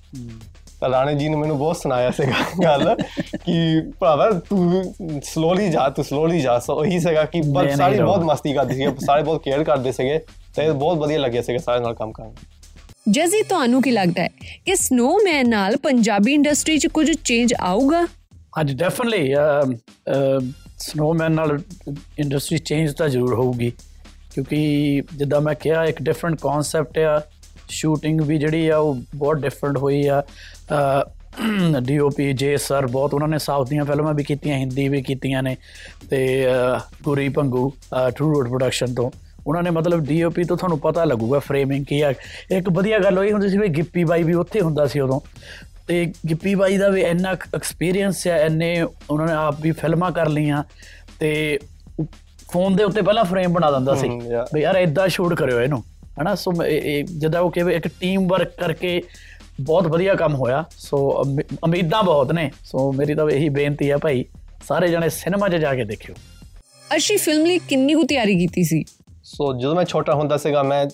ਤਾਂ 0.79 0.89
ਰਾਣੇ 0.89 1.13
ਜੀ 1.15 1.29
ਨੇ 1.29 1.35
ਮੈਨੂੰ 1.35 1.57
ਬਹੁਤ 1.57 1.77
ਸੁਣਾਇਆ 1.77 2.11
ਸੀਗਾ 2.11 2.45
ਗੱਲ 2.63 2.95
ਕਿ 3.45 3.81
ਭਰਾਵਾ 3.99 4.29
ਤੂੰ 4.49 4.93
ਸਲੋਲੀ 5.23 5.69
ਜਾ 5.69 5.89
ਤੂੰ 5.89 6.05
ਸਲੋਲੀ 6.05 6.39
ਜਾ। 6.41 6.59
ਸੋ 6.59 6.75
ਉਹੀ 6.75 6.99
ਸੀਗਾ 6.99 7.23
ਕਿ 7.23 7.41
ਪਰ 7.55 7.69
ਸਾਰੇ 7.75 8.01
ਬਹੁਤ। 8.01 8.23
ਮਸਤੀ 8.23 8.53
ਕਰਦੇ 8.53 8.73
ਸੀਗੇ 8.73 8.89
ਸਾਰੇ 9.05 9.23
ਬਹੁਤ 9.23 9.43
ਕੇਅਰ 9.43 9.63
ਕਰਦੇ 9.63 9.91
ਸੀਗੇ 9.91 10.19
ਤੇ 10.55 10.71
ਬਹੁਤ 10.71 10.97
ਵਧੀਆ 10.97 11.19
ਲੱਗਿਆ 11.19 11.41
ਸੀਗਾ 11.41 11.57
ਸਾਰੇ 11.57 11.79
ਨਾਲ 11.79 11.93
ਕੰਮ 11.93 12.11
ਕਰਨ। 12.11 12.33
ਜੈਜ਼ੀ 13.09 13.41
ਤੁਹਾਨੂੰ 13.41 13.81
ਕੀ 13.81 13.91
ਲੱਗਦਾ 13.91 14.23
ਹੈ 14.23 14.29
ਕਿ 14.65 14.75
ਸਨੋਮੈਨ 14.75 15.49
ਨਾਲ 15.49 15.77
ਪੰਜਾਬੀ 15.77 16.33
ਇੰਡਸਟਰੀ 16.33 16.77
'ਚ 16.77 16.87
ਕੁਝ 16.87 17.11
ਚੇਂਜ 17.25 17.53
ਆਊਗਾ? 17.59 18.05
ਅੱਜ 18.61 18.73
ਡੈਫੀਨਿਟਲੀ 18.73 19.33
ਸਨੋਮੈਨ 20.77 21.31
ਨਾਲ 21.31 21.59
ਇੰਡਸਟਰੀ 22.19 22.57
ਚੇਂਜ 22.57 22.93
ਤਾਂ 22.93 23.09
ਜ਼ਰੂਰ 23.09 23.33
ਹੋਊਗੀ। 23.33 23.71
ਕਿਉਂਕਿ 24.33 25.01
ਜਿੱਦਾਂ 25.15 25.41
ਮੈਂ 25.41 25.55
ਕਿਹਾ 25.55 25.85
ਇੱਕ 25.85 26.01
ਡਿਫਰੈਂਟ 26.01 26.35
ਕਨਸੈਪਟ 26.41 26.97
ਆ 26.97 27.21
ਸ਼ੂਟਿੰਗ 27.69 28.21
ਵੀ 28.21 28.37
ਜਿਹੜੀ 28.37 28.67
ਆ 28.67 28.77
ਉਹ 28.77 28.97
ਬਹੁਤ 29.15 29.37
ਡਿਫਰੈਂਟ 29.37 29.77
ਹੋਈ 29.77 30.05
ਆ। 30.07 30.21
ਡੀਓਪੀ 31.85 32.31
ਜੇ 32.33 32.55
ਸਰ 32.57 32.85
ਬਹੁਤ 32.87 33.13
ਉਹਨਾਂ 33.13 33.27
ਨੇ 33.27 33.37
ਸਾਊਥ 33.39 33.69
ਦੀਆਂ 33.69 33.85
ਫਿਲਮਾਂ 33.85 34.13
ਵੀ 34.13 34.23
ਕੀਤੀਆਂ 34.23 34.57
ਹਿੰਦੀ 34.57 34.87
ਵੀ 34.89 35.01
ਕੀਤੀਆਂ 35.01 35.43
ਨੇ 35.43 35.55
ਤੇ 36.09 36.45
Guri 37.03 37.27
Bhangu 37.29 37.71
true 38.15 38.33
road 38.33 38.47
production 38.47 38.93
ਤੋਂ। 38.95 39.09
ਉਹਨਾਂ 39.47 39.63
ਨੇ 39.63 39.69
ਮਤਲਬ 39.69 40.05
ਡੀਓਪੀ 40.05 40.43
ਤੋਂ 40.43 40.57
ਤੁਹਾਨੂੰ 40.57 40.79
ਪਤਾ 40.79 41.03
ਲੱਗੂਗਾ 41.05 41.39
ਫਰੇਮਿੰਗ 41.39 41.85
ਕੀ 41.85 42.01
ਆ। 42.01 42.13
ਇੱਕ 42.51 42.69
ਵਧੀਆ 42.69 42.99
ਗੱਲ 42.99 43.17
ਹੋਈ 43.17 43.31
ਹੁੰਦੀ 43.31 43.49
ਸੀ 43.49 43.57
ਵੀ 43.57 43.67
ਗਿੱਪੀ 43.67 44.03
ਬਾਈ 44.03 44.23
ਵੀ 44.23 44.33
ਉੱਥੇ 44.33 44.61
ਹੁੰਦਾ 44.61 44.85
ਸੀ 44.87 44.99
ਉਦੋਂ। 44.99 45.19
ਤੇ 45.87 46.05
ਗਿੱਪੀ 46.29 46.55
ਬਾਈ 46.55 46.77
ਦਾ 46.77 46.89
ਵੀ 46.89 47.01
ਇੰਨਾ 47.01 47.31
ਐਕਸਪੀਰੀਅੰਸ 47.55 48.25
ਹੈ 48.27 48.37
ਇੰਨੇ 48.45 48.81
ਉਹਨਾਂ 48.81 49.27
ਨੇ 49.27 49.33
ਆਪ 49.33 49.61
ਵੀ 49.61 49.71
ਫਿਲਮਾਂ 49.71 50.11
ਕਰ 50.11 50.29
ਲਈਆਂ 50.29 50.63
ਤੇ 51.19 51.59
ਫੋਨ 52.51 52.75
ਦੇ 52.75 52.83
ਉੱਤੇ 52.83 53.01
ਪਹਿਲਾਂ 53.01 53.23
ਫਰੇਮ 53.23 53.53
ਬਣਾ 53.53 53.71
ਦਿੰਦਾ 53.71 53.95
ਸੀ. 53.95 54.09
ਵੀ 54.53 54.61
ਯਾਰ 54.61 54.75
ਇਦਾਂ 54.75 55.07
ਸ਼ੂਟ 55.07 55.33
ਕਰਿਓ 55.33 55.59
ਇਹਨੂੰ। 55.59 55.83
ਹਨਾ? 56.21 56.35
ਸੋ 56.35 56.51
ਜਿੱਦਾਂ 57.03 57.41
ਉਹ 57.41 57.51
ਕਿਵੇਂ 57.51 57.75
ਇੱਕ 57.75 57.87
ਟੀਮ 57.87 58.27
ਵਰਕ 58.27 58.47
ਕਰਕੇ 58.47 59.03
ਬਹੁਤ 59.61 59.87
ਵਧੀਆ 59.87 60.15
ਕੰਮ 60.15 60.35
ਹੋਇਆ। 60.35 60.65
ਸੋ 60.77 60.97
ਉਮੀ- 60.97 61.57
ਉਮੀਦਾਂ 61.63 62.03
ਬਹੁਤ 62.03 62.31
ਨੇ। 62.31 62.51
ਸੋ 62.65 62.91
ਮੇਰੀ 62.91 63.15
ਤਾਂ 63.15 63.29
ਇਹੀ 63.29 63.49
ਬੇਨਤੀ 63.49 63.91
ਹੈ 63.91 63.97
ਭਾਈ 63.97 64.25
ਸਾਰੇ 64.67 64.87
ਜਣੇ 64.87 65.09
ਸਿਨੇਮਾ 65.09 65.49
'ਚ 65.49 65.55
ਜਾ 65.55 65.75
ਕੇ 65.75 65.83
ਦੇਖਿਓ। 65.83 66.15
ਅਰਸ਼ੀ 66.93 67.17
ਫਿਲਮ 67.17 67.45
ਲਈ 67.45 67.59
ਕਿੰਨੀ 67.59 67.93
ਕੁ 67.93 68.03
ਤਿਆਰੀ 68.03 68.39
ਕੀਤੀ 68.39 68.63
ਸੀ? 68.63 68.83
ਸੋ 69.23 69.59
ਜਦੋਂ 69.59 69.75
ਮੈਂ 69.75 69.85
ਛੋਟਾ 69.85 70.15
ਹੁੰਦਾ 70.15 70.37
ਸੀਗਾ 70.37 70.63
ਮੈਂ 70.63 70.85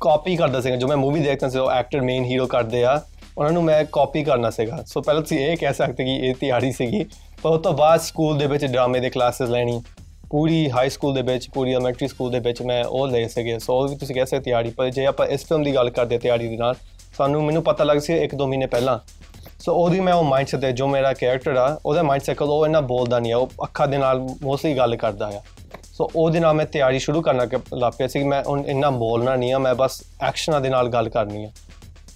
ਕਾਪੀ 0.00 0.36
ਕਰਦਾ 0.36 0.60
ਸੀਗਾ। 0.60 0.76
ਜੋ 0.76 0.88
ਮੈਂ 0.88 0.96
ਮੂਵੀ 0.96 1.20
ਦੇਖਦਾ 1.20 1.48
ਸੀ 1.48 1.58
ਉਹ 1.58 1.70
ਐਕਟਰ 1.70 2.00
ਮੇਨ 2.00 2.24
ਹੀਰੋ 2.24 2.46
ਕਰਦੇ 2.46 2.84
ਆ 2.84 3.02
ਉਹਨਾਂ 3.38 3.52
ਨੂੰ 3.52 3.64
ਮੈਂ 3.64 3.84
ਕਾਪੀ 3.92 4.24
ਕਰਨਾ 4.24 4.50
ਸੀਗਾ। 4.50 4.84
ਸੋ 4.86 5.02
ਪਹਿਲਾਂ 5.02 5.22
ਤੁਸੀਂ 5.22 5.38
ਇਹ 5.38 5.56
ਕਹਿ 5.56 5.74
ਸਕਦੇ 5.74 6.04
ਕਿ 6.04 6.10
ਇਹ 6.10 6.34
ਤਿਆਰੀ 6.34 6.72
ਸੀਗੀ। 6.72 7.04
ਪਰ 7.42 7.50
ਉਸ 7.50 7.62
ਤੋਂ 7.62 7.72
ਬਾਅਦ 7.72 8.00
ਸਕੂਲ 8.00 8.38
ਦੇ 8.38 8.46
ਵਿੱਚ 8.46 8.64
ਡਰਾਮੇ 8.64 9.00
ਦੇ 9.00 9.10
ਕਲਾਸਿਸ 9.10 9.48
ਲੈਣੀ। 9.48 9.82
ਪੂਰੀ 10.30 10.70
ਹਾਈ 10.70 10.90
ਸਕੂਲ 10.90 11.14
ਦੇ 11.14 11.22
ਵਿੱਚ, 11.22 11.48
ਪੂਰੀ 11.50 11.72
ਐਲੀਮੈਂਟਰੀ 11.74 12.08
ਸਕੂਲ 12.08 12.30
ਦੇ 12.30 12.38
ਵਿੱਚ 12.38 12.62
ਮੈਂ 12.62 12.84
ਉਹ 12.84 13.08
ਲਏ 13.08 13.28
ਸੀਗੇ। 13.28 13.58
ਸੋ 13.58 13.78
ਉਹ 13.78 13.88
ਵੀ 13.88 13.96
ਤੁਸੀਂ 13.96 14.14
ਕਹਿ 14.14 14.26
ਸਕਦੇ 14.26 14.40
ਤਿਆਰੀ, 14.40 14.70
ਪਰ 14.70 14.90
ਜੇ 14.90 15.06
ਆਪਾਂ 15.06 15.26
ਇਸ 15.26 15.44
ਫਿਲਮ 15.44 15.62
ਦੀ 15.62 15.74
ਗੱਲ 15.74 15.90
ਕਰਦੇ 15.90 16.18
ਤਿਆਰੀ 16.18 16.48
ਦੇ 16.48 16.56
ਨਾਲ, 16.56 16.74
ਸਾਨੂੰ 17.16 17.44
ਮੈਨੂੰ 17.44 17.62
ਪਤਾ 17.62 17.84
ਲੱਗ 17.84 17.98
ਸੀ 17.98 18.14
ਇੱਕ 18.14 18.34
ਦੋ 18.34 18.46
ਮਹੀਨੇ 18.46 18.66
ਪਹਿਲਾਂ। 18.66 18.98
ਸੋ 19.60 19.74
ਉਹਦੀ 19.74 20.00
ਮੈਂ 20.00 20.12
ਉਹ 20.14 20.24
ਮਾਈਂਡਸੈਟ 20.24 20.64
ਹੈ 20.64 20.70
ਜੋ 20.70 20.86
ਮੇਰਾ 20.86 21.12
ਕੈਰੈਕਟਰ 21.12 21.56
ਆ, 21.56 21.80
ਉਹਦਾ 21.86 22.02
ਮਾਈਂਡਸੈਟ 22.02 22.36
ਕੋਲ 22.36 22.50
ਉਹ 22.50 22.66
ਇੰਨਾ 22.66 22.80
ਬੋਲਦਾ 22.80 23.18
ਨਹੀਂ 23.18 23.32
ਆ, 23.32 23.36
ਉਹ 23.36 23.50
ਅੱਖਾਂ 23.64 23.88
ਦੇ 23.88 23.98
ਨਾਲ 23.98 24.18
ਮੋਸਟਲੀ 24.42 24.76
ਗੱਲ 24.76 24.96
ਕਰਦਾ 24.96 25.26
ਆ। 25.26 25.42
ਸੋ 25.92 26.10
ਉਹਦੇ 26.16 26.40
ਨਾਲ 26.40 26.54
ਮੈਂ 26.54 26.66
ਤਿਆਰੀ 26.66 26.98
ਸ਼ੁਰੂ 26.98 27.22
ਕਰਨਾ 27.22 27.46
ਕਿ, 27.46 27.56
ਲੱਗ 27.74 27.92
ਪਿਆ 27.98 28.06
ਸੀ 28.06 28.18
ਕਿ 28.18 28.24
ਮੈਂ 28.24 28.42
ਹੁਣ 28.48 28.64
ਇੰਨਾ 28.66 28.90
ਬੋਲਣਾ 28.90 29.36
ਨਹੀਂ 29.36 29.52
ਆ, 29.54 29.58
ਮੈਂ 29.58 29.74
ਬਸ 29.74 30.02
ਐਕਸ਼ਨਾਂ 30.22 30.60
ਦੇ 30.60 30.68
ਨਾਲ 30.68 30.88
ਗੱਲ 30.88 31.08
ਕਰਨੀ 31.08 31.44
ਆ। 31.44 31.50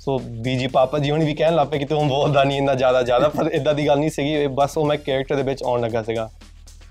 ਸੋ 0.00 0.18
ਬੀਜੀ 0.18 0.66
ਪਾਪਾ 0.66 0.98
ਜੀ 0.98 1.10
ਹੁਣ 1.10 1.24
ਵੀ 1.24 1.34
ਕਹਿਣ 1.34 1.54
ਲੱਗ 1.54 1.66
ਪਏ 1.66 1.78
ਕਿ 1.78 1.84
ਤੂੰ 1.84 2.08
ਬੋਲਦਾ 2.08 2.44
ਨਹੀਂ 2.44 2.58
ਇੰਨਾ 2.58 2.74
ਜ਼ਿਆਦਾ 2.74 3.02
ਜ਼ਿਆਦਾ 3.02 3.28
ਪਰ 3.28 3.50
ਇਦਾਂ 3.52 3.74
ਦੀ 3.74 3.86
ਗੱਲ 3.86 3.98
ਨਹੀਂ 3.98 4.10
ਸੀਗੀ 4.10 4.32
ਇਹ 4.32 4.48
ਬਸ 4.48 4.78
ਉਹ 4.78 4.86
ਮੈਂ 4.86 4.96
ਕੈਰੈਕਟਰ 4.96 5.36
ਦੇ 5.36 5.42
ਵਿੱਚ 5.42 5.62
ਆਉਣ 5.62 5.80
ਲੱਗਾ 5.80 6.02
ਸੀਗਾ। 6.02 6.30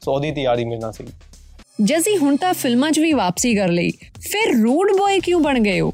ਸੋ 0.06 0.14
ਉਹਦੀ 0.14 0.32
ਤਿਆਰੀ 0.32 0.66
ਮੇਰੇ 0.66 0.82
ਨਾਲ 0.82 0.92
ਸੀਗੀ 0.92 1.12
ਜੈਜ਼ੀ 1.84 2.18
ਹੁਣ 2.18 2.36
ਤਾਂ 2.36 2.54
ਫਿਲਮਾਂ 2.54 2.92
'ਚ 2.92 3.00
ਵੀ 3.00 3.14
ਵਾਪਸੀ 3.14 3.56
ਕਰ 3.56 3.68
ਲਈ। 3.68 3.92
ਫਿਰ 4.22 4.62
ਰੂਡ 4.62 4.92
ਬॉय 4.92 5.20
ਕਿਉਂ 5.24 5.42
ਬਣ 5.42 5.60
ਗਏ 5.60 5.80
ਹੋ? 5.80 5.94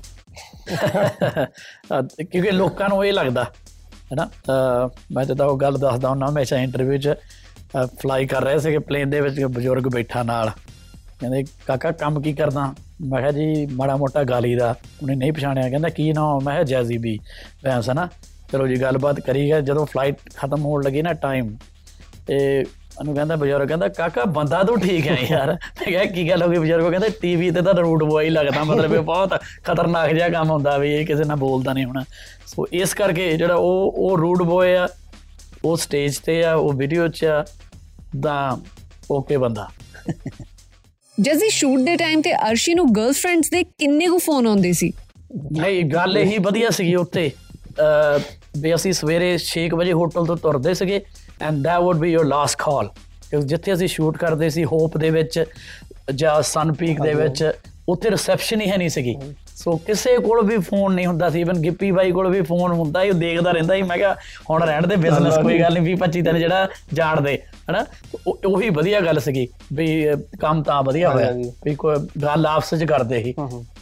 ਕਿਉਂਕਿ 2.32 2.52
ਲੋਕਾਂ 2.52 2.90
ਨੂੰ 2.90 3.06
ਇਹ 3.06 3.14
ਲੱਗਦਾ 3.14 3.44
ਹੈਨਾ? 3.44 4.26
ਅਹ 4.26 4.90
ਮੈਂ 5.12 5.26
ਜਦੋਂ 5.26 5.50
ਉਹ 5.50 5.58
ਗੱਲ 5.58 5.78
ਦੱਸਦਾ 5.78 6.10
ਹੁੰਦਾ 6.10 6.28
ਹਮੇਸ਼ਾ 6.30 6.58
ਇੰਟਰਵਿਊ 6.58 6.98
'ਚ 6.98 7.14
ਫਲਾਈ 7.86 8.26
ਕਰ 8.26 8.44
ਰਹੇ 8.44 8.60
ਸੀਗੇ 8.60 8.80
ਪਲੇਨ 8.80 9.10
ਦੇ 9.10 9.22
ਵਿੱਚ 9.22 9.38
ਇੱਕ 9.38 9.48
ਬਜ਼ੁਰਗ 9.48 9.84
ਬੈਠਾ 9.84 10.24
ਨਾਲ। 10.24 10.52
ਕਹਿੰਦੇ 11.20 11.44
ਕਾਕਾ 11.68 11.92
ਕੰਮ 11.92 12.22
ਕੀ 12.22 12.34
ਕਰਦਾ? 12.34 12.74
ਮੈਂ 13.02 13.20
ਕਿਹਾ 13.20 13.32
ਜੀ 13.32 13.66
ਮਾੜਾ 13.66 13.96
ਮੋਟਾ 13.98 14.24
ਗਾਲੀ 14.24 14.56
ਦਾ। 14.56 14.76
ਉਹਨੇ 15.02 15.16
ਨਹੀਂ 15.16 15.32
ਪਛਾਣਿਆ। 15.34 15.70
ਕਹਿੰਦਾ 15.70 15.90
ਕੀ 15.90 16.12
ਨਾਮ 16.14 16.44
ਮੈਂ 16.44 16.54
ਕਿਹਾ 16.54 16.64
ਜੈਜ਼ੀ 16.64 16.98
ਬੀ 16.98 17.20
ਵੈਂਸ 17.64 17.90
ਨਾ 17.90 18.08
ਚਲੋ 18.52 18.68
ਜੀ 18.68 18.82
ਗੱਲਬਾਤ 18.82 19.20
ਕਰੀ 19.20 19.50
ਗਏ। 19.52 19.62
ਜਦੋਂ 19.62 19.86
ਫਲਾਈਟ 19.86 20.16
ਖਤਮ 20.36 20.66
ਹੋਣ 20.66 20.84
ਲੱਗੀ 20.84 21.02
ਨਾ 21.02 21.14
ਟਾਈਮ 21.14 21.56
ਤੇ 22.28 22.64
ਉਹਨੂੰ 23.00 23.14
ਕਹਿੰਦਾ 23.16 23.36
ਬਜ਼ੁਰਗ 23.36 23.68
ਕਹਿੰਦਾ 23.68 23.88
ਕਾਕਾ 23.88 24.24
ਬੰਦਾ 24.38 24.62
ਤੂੰ 24.64 24.80
ਠੀਕ 24.80 25.08
ਹੈ 25.08 25.18
ਯਾਰ? 25.30 25.52
ਮੈਂ 25.54 25.86
ਕਿਹਾ 25.86 26.04
ਕੀ 26.06 26.30
ਗੱਲ 26.30 26.42
ਹੋ 26.44 26.48
ਗਈ 26.50 26.58
ਬਜ਼ੁਰਗ? 26.58 26.90
ਕਹਿੰਦਾ 26.90 27.08
ਟੀਵੀ 27.22 27.50
ਤੇ 27.52 27.62
ਤਾਂ 27.62 27.74
ਰੂਟ 27.74 28.04
ਬੋਏ 28.04 28.30
ਲੱਗਦਾ 28.30 28.64
ਮਤਲਬ 28.64 28.94
ਇਹ 28.94 29.00
ਬਹੁਤ 29.02 29.34
ਖਤਰਨਾਕ 29.66 30.14
ਜਿਹਾ 30.14 30.30
ਕੰਮ 30.30 30.50
ਹੁੰਦਾ 30.50 30.78
ਵੀ 30.78 30.94
ਇਹ 30.96 31.06
ਕਿਸੇ 31.06 31.24
ਨਾਲ 31.24 31.38
ਬੋਲਦਾ 31.38 31.74
ਨਹੀਂ 31.74 31.86
ਹੋਣਾ। 31.86 32.04
ਸੋ 32.48 32.66
ਇਸ 32.74 32.94
ਕਰਕੇ 32.94 33.32
ਜਿਹੜਾ 33.38 33.56
ਉਹ 33.56 33.94
ਉਹ 33.98 34.18
ਰੂਟ 34.18 34.42
ਬੋਏ 34.44 34.76
ਆ 34.76 34.88
ਉਹ 35.66 35.78
ਸਟੇਜ 35.78 36.18
ਤੇ 36.26 36.44
ਆ 36.44 36.54
ਉਹ 36.54 36.74
ਵੀਡੀਓ 36.74 37.08
'ਚ 37.08 37.26
ਆ 37.26 37.44
ਤਾਂ 38.24 38.58
ਓਕੇ 39.12 39.38
ਬੰਦਾ। 39.38 39.68
ਜੈਜ਼ੀ 41.18 41.50
ਸ਼ੂਟ 41.50 41.80
ਦੇ 41.86 41.96
ਟਾਈਮ 41.98 42.22
ਤੇ 42.22 42.34
ਅਰਸ਼ੀ 42.50 42.74
ਨੂੰ 42.74 42.86
ਗਰਲਫ੍ਰੈਂਡਸ 42.96 43.50
ਦੇ 43.50 43.64
ਕਿੰਨੇ 43.64 44.06
ਕੁ 44.08 44.18
ਫੋਨ 44.18 44.48
ਆਉਂਦੇ 44.48 44.72
ਸੀ? 44.74 44.92
ਨਹੀਂ 45.60 45.84
ਗੱਲ 45.92 46.18
ਇਹੀ 46.18 46.38
ਵਧੀਆ 46.44 46.70
ਸੀਗੀ 46.70 46.96
ਉੱਤੇ 46.96 47.32
ਵੀ 48.60 48.74
ਅਸੀਂ 48.76 48.92
ਸਵੇਰੇ 48.94 49.28
6 49.48 49.66
ਵਜੇ 49.78 49.92
ਹੋਟਲ 49.94 50.26
ਤੋਂ 50.26 50.36
ਤੁਰਦੇ 50.38 50.74
ਸੀਗੇ। 50.74 51.02
And 51.42 51.68
that 51.68 51.86
would 51.86 52.00
be 52.00 52.14
your 52.18 52.26
last 52.26 52.56
call. 52.68 52.88
ਕਿਉਂਕਿ 53.30 53.48
ਜਿੱਥੇ 53.48 53.74
ਅਸੀਂ 53.74 53.88
ਸ਼ੂਟ 53.88 54.18
ਕਰਦੇ 54.18 54.50
ਸੀ 54.50 54.66
ਹੋਪ 54.66 54.98
ਦੇ 54.98 55.10
ਵਿੱਚ 55.10 55.44
ਜਾਂ 56.16 56.42
ਸਨ 56.42 56.72
ਪੀਕ 56.74 57.02
ਦੇ 57.02 57.14
ਵਿੱਚ 57.14 57.52
ਉੱਥੇ 57.90 58.12
ਰਿਸੈਪਸ਼ਨ 58.12 58.62
ਹੀ 58.62 58.72
ਹੈ 58.72 58.78
ਨਹੀਂ 58.78 58.90
ਸੀਗੀ। 58.90 59.16
ਸੋ 59.56 59.72
ਕਿਸੇ 59.72 60.18
ਕੋਲ 60.18 60.46
ਵੀ 60.46 60.58
ਫੋਨ 60.58 60.94
ਨਹੀਂ 60.94 61.06
ਹੁੰਦਾ 61.06 61.30
ਸੀ 61.30 61.42
ਇਵਨ 61.42 61.54
ਗਿੱਪੀ 61.54 61.92
ਬਾਈ 61.92 62.12
ਕੋਲ 62.12 62.30
ਵੀ 62.30 62.42
ਫੋਨ 62.42 62.72
ਹੁੰਦਾ 62.72 63.04
ਹੀ 63.04 63.10
ਉਹ 63.10 63.14
ਦੇਖਦਾ 63.14 63.52
ਰਹਿੰਦਾ 63.52 63.76
ਸੀ। 63.76 63.82
ਮੈਂ 63.82 63.98
ਕਿਹਾ 63.98 64.16
ਹੁਣ 64.50 64.64
ਰਹਿਣ 64.64 64.88
ਦੇ 64.88 64.96
ਬਿਜ਼ਨਸ 64.96 65.38
ਕੋਈ 65.38 65.60
ਗੱਲ 65.60 65.74
ਨਹੀਂ 65.74 65.84
20 65.84 65.96
25 65.96 66.22
ਦਿਨ 66.22 66.40
ਜਿਹੜਾ 66.40 66.68
ਜਾਣਦੇ 66.94 67.42
ਹਨਾ? 67.70 67.86
ਉਹ- 68.28 68.72
ਵਧੀਆ 68.72 69.02
ਗੱਲ 69.02 69.20
ਸੀਗੀ 69.20 69.48
ਵੀ 69.74 70.08
ਕੰਮ 70.40 70.64
ਤਾਂ 70.64 70.84
ਵਧੀਆ 70.84 71.10
ਹੋਇਆ। 71.10 71.32
ਵੀ 71.64 71.76
ਕੋਈ 71.76 71.96
ਗੱਲ 72.24 72.46
ਆਪਸ 72.46 72.74
ਵਿੱਚ 72.74 72.84
ਕਰਦੇ 72.84 73.24
ਸੀ। 73.24 73.34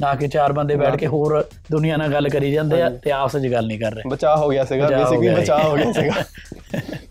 ਨਾ 0.02 0.16
ਕਿ 0.16 0.28
ਚਾਰ 0.28 0.54
ਬੰਦੇ 0.54 0.76
ਬੈਠ 0.76 0.96
ਕੇ 0.96 1.08
ਹੋਰ 1.08 1.46
ਦੁਨੀਆ 1.72 1.98
ਨਾਲ 1.98 2.14
ਗੱਲ 2.14 2.30
ਕਰੀ 2.30 2.52
ਜਾਂਦੇ 2.52 2.82
ਆ 2.82 2.90
ਤੇ 2.90 3.12
ਆਪਸ 3.12 3.36
ਵਿੱਚ 3.36 3.54
ਗੱਲ 3.54 3.68
ਨਹੀਂ 3.68 3.80
ਕਰ 3.80 3.94
ਰਹੇ। 3.94 4.04
ਬਚਾਅ 4.08 4.38
ਹੋ 4.38 4.50
ਗਿਆ 4.50 4.66
ਸੀਗਾ 4.66 4.88
ਹੋ 4.88 5.04
ਬੇਸਿਕਲੀ 5.04 5.42
ਬਚਾਅ 5.42 5.64
ਹੋ 5.64 5.76
ਗਿਆ 5.76 5.92
ਸੀਗਾ। 5.92 6.14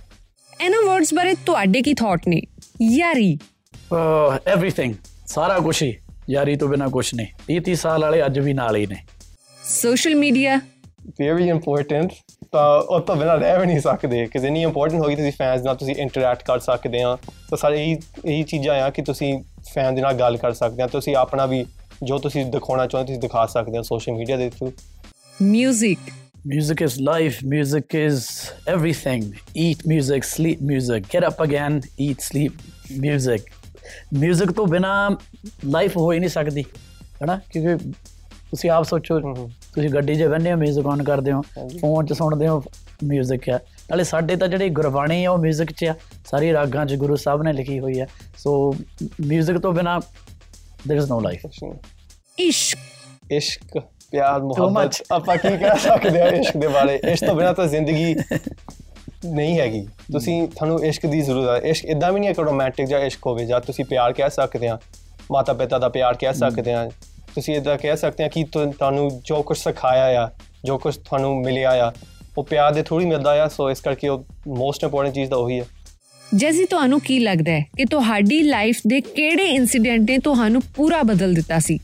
ਇਹਨਾਂ 0.64 0.82
ਵਰਡਸ 0.82 1.14
ਬਾਰੇ 1.14 1.34
ਤੁਹਾਡੇ 1.46 1.82
ਕੀ 1.82 1.94
ਥਾਟ 1.94 2.28
ਨੇ? 2.28 2.40
ਯਾਰੀ। 2.82 3.38
ਐਵਰੀਥਿੰਗ 4.46 4.94
ਸਾਰਾ 5.26 5.58
ਕੁਝ 5.58 5.82
ਹੀ 5.82 5.96
ਯਾਰੀ 6.30 6.56
ਤੋਂ 6.56 6.68
ਬਿਨਾ 6.68 6.88
ਕੁਝ 6.88 7.14
ਨਹੀਂ। 7.14 7.26
30 7.48 7.60
30 7.60 7.74
ਸਾਲ 7.74 8.02
ਵਾਲੇ 8.02 8.26
ਅੱਜ 8.26 8.38
ਵੀ 8.38 8.52
ਨਾਲ 8.52 8.76
ਹੀ 8.76 8.86
ਨੇ। 8.86 8.96
ਸੋਸ਼ਲ 9.64 10.14
ਮੀਡੀਆ 10.14 10.60
ਵੈਰੀ 11.08 11.48
ਇੰਪੋਰਟੈਂਟ 11.48 12.10
ਤਾਂ 12.52 12.82
ਉਹ 12.82 13.00
ਤੋਂ 13.00 13.16
ਬਿਨਾਂ 13.16 13.36
ਰਹਿ 13.36 13.60
ਵੀ 13.60 13.66
ਨਹੀਂ 13.66 13.80
ਸਕਦੇ। 13.80 14.26
ਕਿ 14.26 14.38
ਜਿੰਨੀ 14.38 14.62
ਇੰਪੋਰਟੈਂਟ 14.62 15.02
ਹੋਗੀ 15.02 15.16
ਤੁਸੀਂ 15.16 15.32
ਫੈਨਸ 15.32 15.62
ਨਾਲ 15.62 15.76
ਤੁਸੀਂ 15.76 15.94
ਇੰਟਰੈਕਟ 15.94 16.42
ਕਰ 16.42 16.58
ਸਕਦੇ 16.58 17.02
ਆ 17.02 17.16
ਤਾਂ 17.50 17.58
ਸਾਰੇ 17.58 17.84
ਇਹੀ 17.84 17.96
ਇਹੀ 18.24 18.42
ਚੀਜ਼ਾਂ 18.42 18.74
ਆ 18.74 18.90
ਕਿ 18.90 19.02
ਤੁਸੀਂ 19.02 19.44
ਫੈਨ 19.74 19.94
ਦੇ 19.94 20.02
ਨਾਲ 20.02 20.12
ਗੱਲ 20.12 20.36
ਕਰ 20.36 20.52
ਸਕਦੇ 20.52 20.82
ਆ 20.82 20.86
ਤੁਸੀਂ 20.86 21.16
ਆਪਣਾ 21.16 21.46
ਵੀ 21.46 21.66
ਜੋ 22.02 22.18
ਤੁਸੀਂ 22.18 22.46
ਦਿਖਾਉਣਾ 22.46 22.86
ਚਾਹੁੰਦੇ 22.86 23.06
ਤੁਸੀਂ 23.06 23.20
ਦਿਖਾ 23.20 23.46
ਸਕਦੇ 23.46 23.78
ਆ 23.78 23.82
ਸੋਸ਼ਲ 23.82 24.12
ਮੀਡੀਆ 24.12 24.36
ਦੇ 24.36 24.50
through 24.50 24.72
music 25.42 25.98
Music 26.54 26.76
is 26.86 26.92
life, 26.92 27.36
music 27.54 27.94
is 27.94 28.18
everything. 28.74 29.22
Eat 29.62 29.78
music, 29.92 30.20
sleep 30.22 30.60
music, 30.60 31.00
get 31.00 31.24
up 31.26 31.40
again, 31.48 31.74
eat, 31.78 32.16
sleep 32.16 32.52
music. 33.06 33.38
Music 34.18 34.52
ਤੋਂ 34.52 34.66
ਬਿਨਾ 34.66 35.10
ਲਾਈਫ 35.64 35.96
ਹੋ 35.96 36.12
ਹੀ 36.12 36.18
ਨਹੀਂ 36.18 36.30
ਸਕਦੀ 36.30 36.62
ਹੈਨਾ? 37.22 37.40
ਕਿਉਂਕਿ 37.52 37.92
ਤੁਸੀਂ 38.50 38.70
ਆਪ 38.70 38.84
ਸੋਚੋ 38.84 39.20
ਤੁਸੀਂ 39.74 39.90
ਗੱਡੀ 39.90 40.14
'ਚ 40.14 40.22
ਬੰਨੇ 40.22 40.52
ਹੋ 40.52 40.56
ਮਿਊਜ਼ਿਕ 40.56 40.86
ਔਨ 40.86 41.02
ਕਰਦੇ 41.02 41.32
ਹੋ 41.32 41.42
ਫੋਨ 41.80 42.06
'ਚ 42.06 42.12
ਸੁਣਦੇ 42.12 42.48
ਹੋ 42.48 42.62
ਮਿਊਜ਼ਿਕ 43.04 43.50
ਆ। 43.50 43.56
ਨਾਲੇ 43.90 44.04
ਸਾਡੇ 44.04 44.36
ਤਾਂ 44.36 44.48
ਜਿਹੜੇ 44.48 44.68
ਗੁਰਬਾਣੀ 44.68 45.24
ਆ 45.24 45.30
ਉਹ 45.30 45.38
ਮਿਊਜ਼ਿਕ 45.38 45.72
'ਚ 45.72 45.84
ਆ। 45.84 45.94
ਸਾਰੀ 46.26 46.52
ਰਾਗਾਂ 46.52 46.86
'ਚ 46.86 46.94
ਗੁਰੂ 46.94 47.16
ਸਾਹਿਬ 47.16 47.42
ਨੇ 47.42 47.52
ਲਿਖੀ 47.52 47.78
ਹੋਈ 47.78 48.00
ਆ। 48.00 48.06
ਸੋ 48.38 48.76
ਮਿਊਜ਼ਿਕ 49.02 49.58
ਤੋਂ 49.58 49.72
ਬਿਨਾ 49.72 50.00
देयर 50.88 51.02
इज 51.02 51.08
नो 51.08 51.20
ਲਾਈਫ 51.20 51.64
ਇਸ਼ਕ। 52.38 52.78
ਇਸ਼ਕ। 53.30 53.82
ਪਿਆਰ. 54.16 54.40
ਮੁਹੱਬਤ 54.40 55.02
ਆਪਾਂ 55.12 55.36
ਕੀ 55.36 55.56
ਕਹਿ 55.58 55.78
ਸਕਦੇ 55.78 56.20
ਆ 56.20 56.26
ਇਸ਼ਕ 56.28 56.56
ਦੇ 56.56 56.68
ਬਾਰੇ? 56.68 57.00
ਇਸ਼ਕ 57.12 57.26
ਤੋਂ 57.26 57.34
ਬਿਨਾਂ 57.34 57.54
ਤਾਂ 57.54 57.66
ਜ਼ਿੰਦਗੀ 57.66 58.14
ਨਹੀਂ 59.26 59.58
ਹੈਗੀ। 59.60 59.80
ਤੁਸੀਂ 60.12 60.48
ਤੁਹਾਨੂੰ 60.48 60.84
ਇਸ਼ਕ 60.84 61.06
ਦੀ 61.06 61.20
ਜ਼ਰੂਰਤ 61.20 61.64
ਹੈ 61.64 61.70
ਇਸ਼ਕ 61.70 61.84
ਇਦਾਂ 61.84 62.12
ਵੀ 62.12 62.20
ਨਹੀਂ 62.20 62.28
ਹੈ 62.28 62.34
ਕਿ 62.34 62.42
ਰੋਮਾਂਟਿਕ 62.42 62.86
ਜਾਂ 62.86 63.00
ਇਸ਼ਕ 63.00 63.26
ਹੋਵੇ 63.26 63.44
ਜਾਂ 63.44 63.60
ਤੁਸੀਂ 63.60 63.84
ਪਿਆਰ 63.84 64.12
ਕਹਿ 64.12 64.30
ਸਕਦੇ 64.30 64.68
ਆ 64.68 64.78
ਮਾਤਾ 65.32 65.52
ਪਿਤਾ 65.52 65.78
ਦਾ 65.78 65.88
ਪਿਆਰ 65.88 66.14
ਕਹਿ 66.14 66.34
ਸਕਦੇ 66.34 66.72
ਆ 66.72 66.90
ਤੁਸੀਂ 67.34 67.54
ਇਦਾਂ 67.56 67.78
ਕਹਿ 67.78 67.96
ਸਕਦੇ 67.96 68.24
ਆ 68.24 68.28
ਕਿ 68.28 68.44
ਤੁਹਾਨੂੰ 68.52 69.20
ਜੋ 69.24 69.42
ਕੁਝ 69.42 69.58
ਸਿਖਾਇਆ 69.58 70.24
ਆ 70.24 70.28
ਜੋ 70.64 70.78
ਕੁਝ 70.78 70.96
ਤੁਹਾਨੂੰ 70.96 71.36
ਮਿਲਿਆ 71.40 71.88
ਆ 71.88 71.92
ਉਹ 72.38 72.44
ਪਿਆਰ 72.44 72.74
ਦੇ 72.74 72.82
ਥੋੜੀ 72.82 73.06
ਮਿਲਦਾ 73.06 73.44
ਆ। 73.44 73.48
ਸੋ 73.48 73.70
ਇਸ 73.70 73.80
ਕਰਕੇ 73.80 74.08
ਉਹ 74.08 74.24
ਮੋਸਟ 74.48 74.84
ਇੰਪੋਰਟੈਂਟ 74.84 75.14
ਚੀਜ਼ 75.14 75.30
ਤਾਂ 75.30 75.38
ਉਹੀ 75.38 75.60
ਹੈ 75.60 75.64
ਜੈਸੀ 76.34 76.64
ਤੁਹਾਨੂੰ 76.64 77.00
ਕੀ 77.00 77.18
ਲੱਗਦਾ 77.18 77.52
ਹੈ 77.52 77.60
ਕਿ 77.60 77.84
ਤੁਹਾਡੀ 77.84 78.42
ਲਾਈਫ 78.42 78.80
ਦੇ 78.86 79.00
ਕਿਹੜੇ 79.00 79.44
ਇਨਸੀਡੈਂਟ 79.44 80.10
ਨੇ 80.10 80.18
ਤੁਹਾਨੂੰ 80.18 80.62
ਪੂਰਾ 80.76 81.02
ਬਦਲ 81.02 81.34
ਦਿੱਤਾ 81.34 81.58
ਸੀ? 81.58 81.78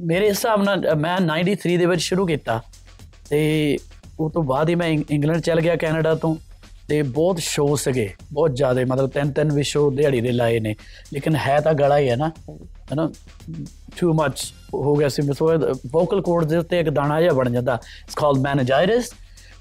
ਮੇਰੇ 0.00 0.28
ਹਿਸਾਬ 0.28 0.62
ਨਾਲ 0.62 0.92
ਅ, 0.92 0.94
ਮੈਂ 0.94 1.20
93 1.20 1.76
ਦੇ 1.76 1.86
ਵਿੱਚ 1.86 2.00
ਸ਼ੁਰੂ 2.02 2.26
ਕੀਤਾ। 2.26 2.62
ਤੇ 3.30 3.76
ਉਹ 4.20 4.30
ਤੋਂ 4.30 4.42
ਬਾਅਦ 4.42 4.68
ਹੀ 4.68 4.74
ਮੈਂ 4.74 4.88
ਇੰਗ- 4.88 5.04
ਇੰਗਲੈਂਡ 5.10 5.40
ਚਲ 5.40 5.60
ਗਿਆ 5.60 5.76
ਕੈਨੇਡਾ 5.76 6.14
ਤੋਂ। 6.14 6.36
ਤੇ 6.88 7.02
ਬਹੁਤ 7.02 7.38
ਸ਼ੋਅ 7.38 7.76
ਸੀਗੇ 7.76 8.14
ਬਹੁਤ 8.32 8.56
ਜ਼ਿਆਦਾ 8.56 8.80
ਮਤਲਬ 8.84 9.10
ਤਿੰਨ 9.10 9.32
ਤਿੰਨ 9.32 9.52
ਵੀ 9.52 9.62
ਸ਼ੋਅ 9.62 9.92
ਦਿਹਾੜੀ 9.94 10.20
ਦੇ 10.20 10.32
ਲਾਏ 10.32 10.60
ਨੇ। 10.60 10.74
ਲੇਕਿਨ 11.14 11.36
ਹੈ 11.36 11.60
ਤਾਂ 11.60 11.74
ਗਲਾ 11.74 11.98
ਹੀ 11.98 12.08
ਹੈ 12.08 12.16
ਨਾ 12.16 12.28
ਹੈ 12.60 12.94
ਨਾ 12.94 13.12
ਟੂ 14.00 14.12
ਮੱਚ 14.12 14.54
ਹੋ 14.74 14.94
ਗਿਆ 14.94 15.08
ਸੀ। 15.08 15.22
ਸੋ 15.22 15.50
ਵੋਕਲ 15.90 16.20
ਕੋਰਡ 16.20 16.44
ਦੇ 16.44 16.56
ਉੱਤੇ 16.56 16.80
ਇੱਕ 16.80 16.90
ਦਾਣਾ 16.90 17.20
ਜਿਹਾ 17.20 17.32
ਬਣ 17.32 17.50
ਜਾਂਦਾ। 17.50 17.74
ਇਟਸ 17.74 18.14
ਕਾਲਡ 18.14 18.38
ਮੈਨੇਜਾਈਟਿਸ 18.38 19.10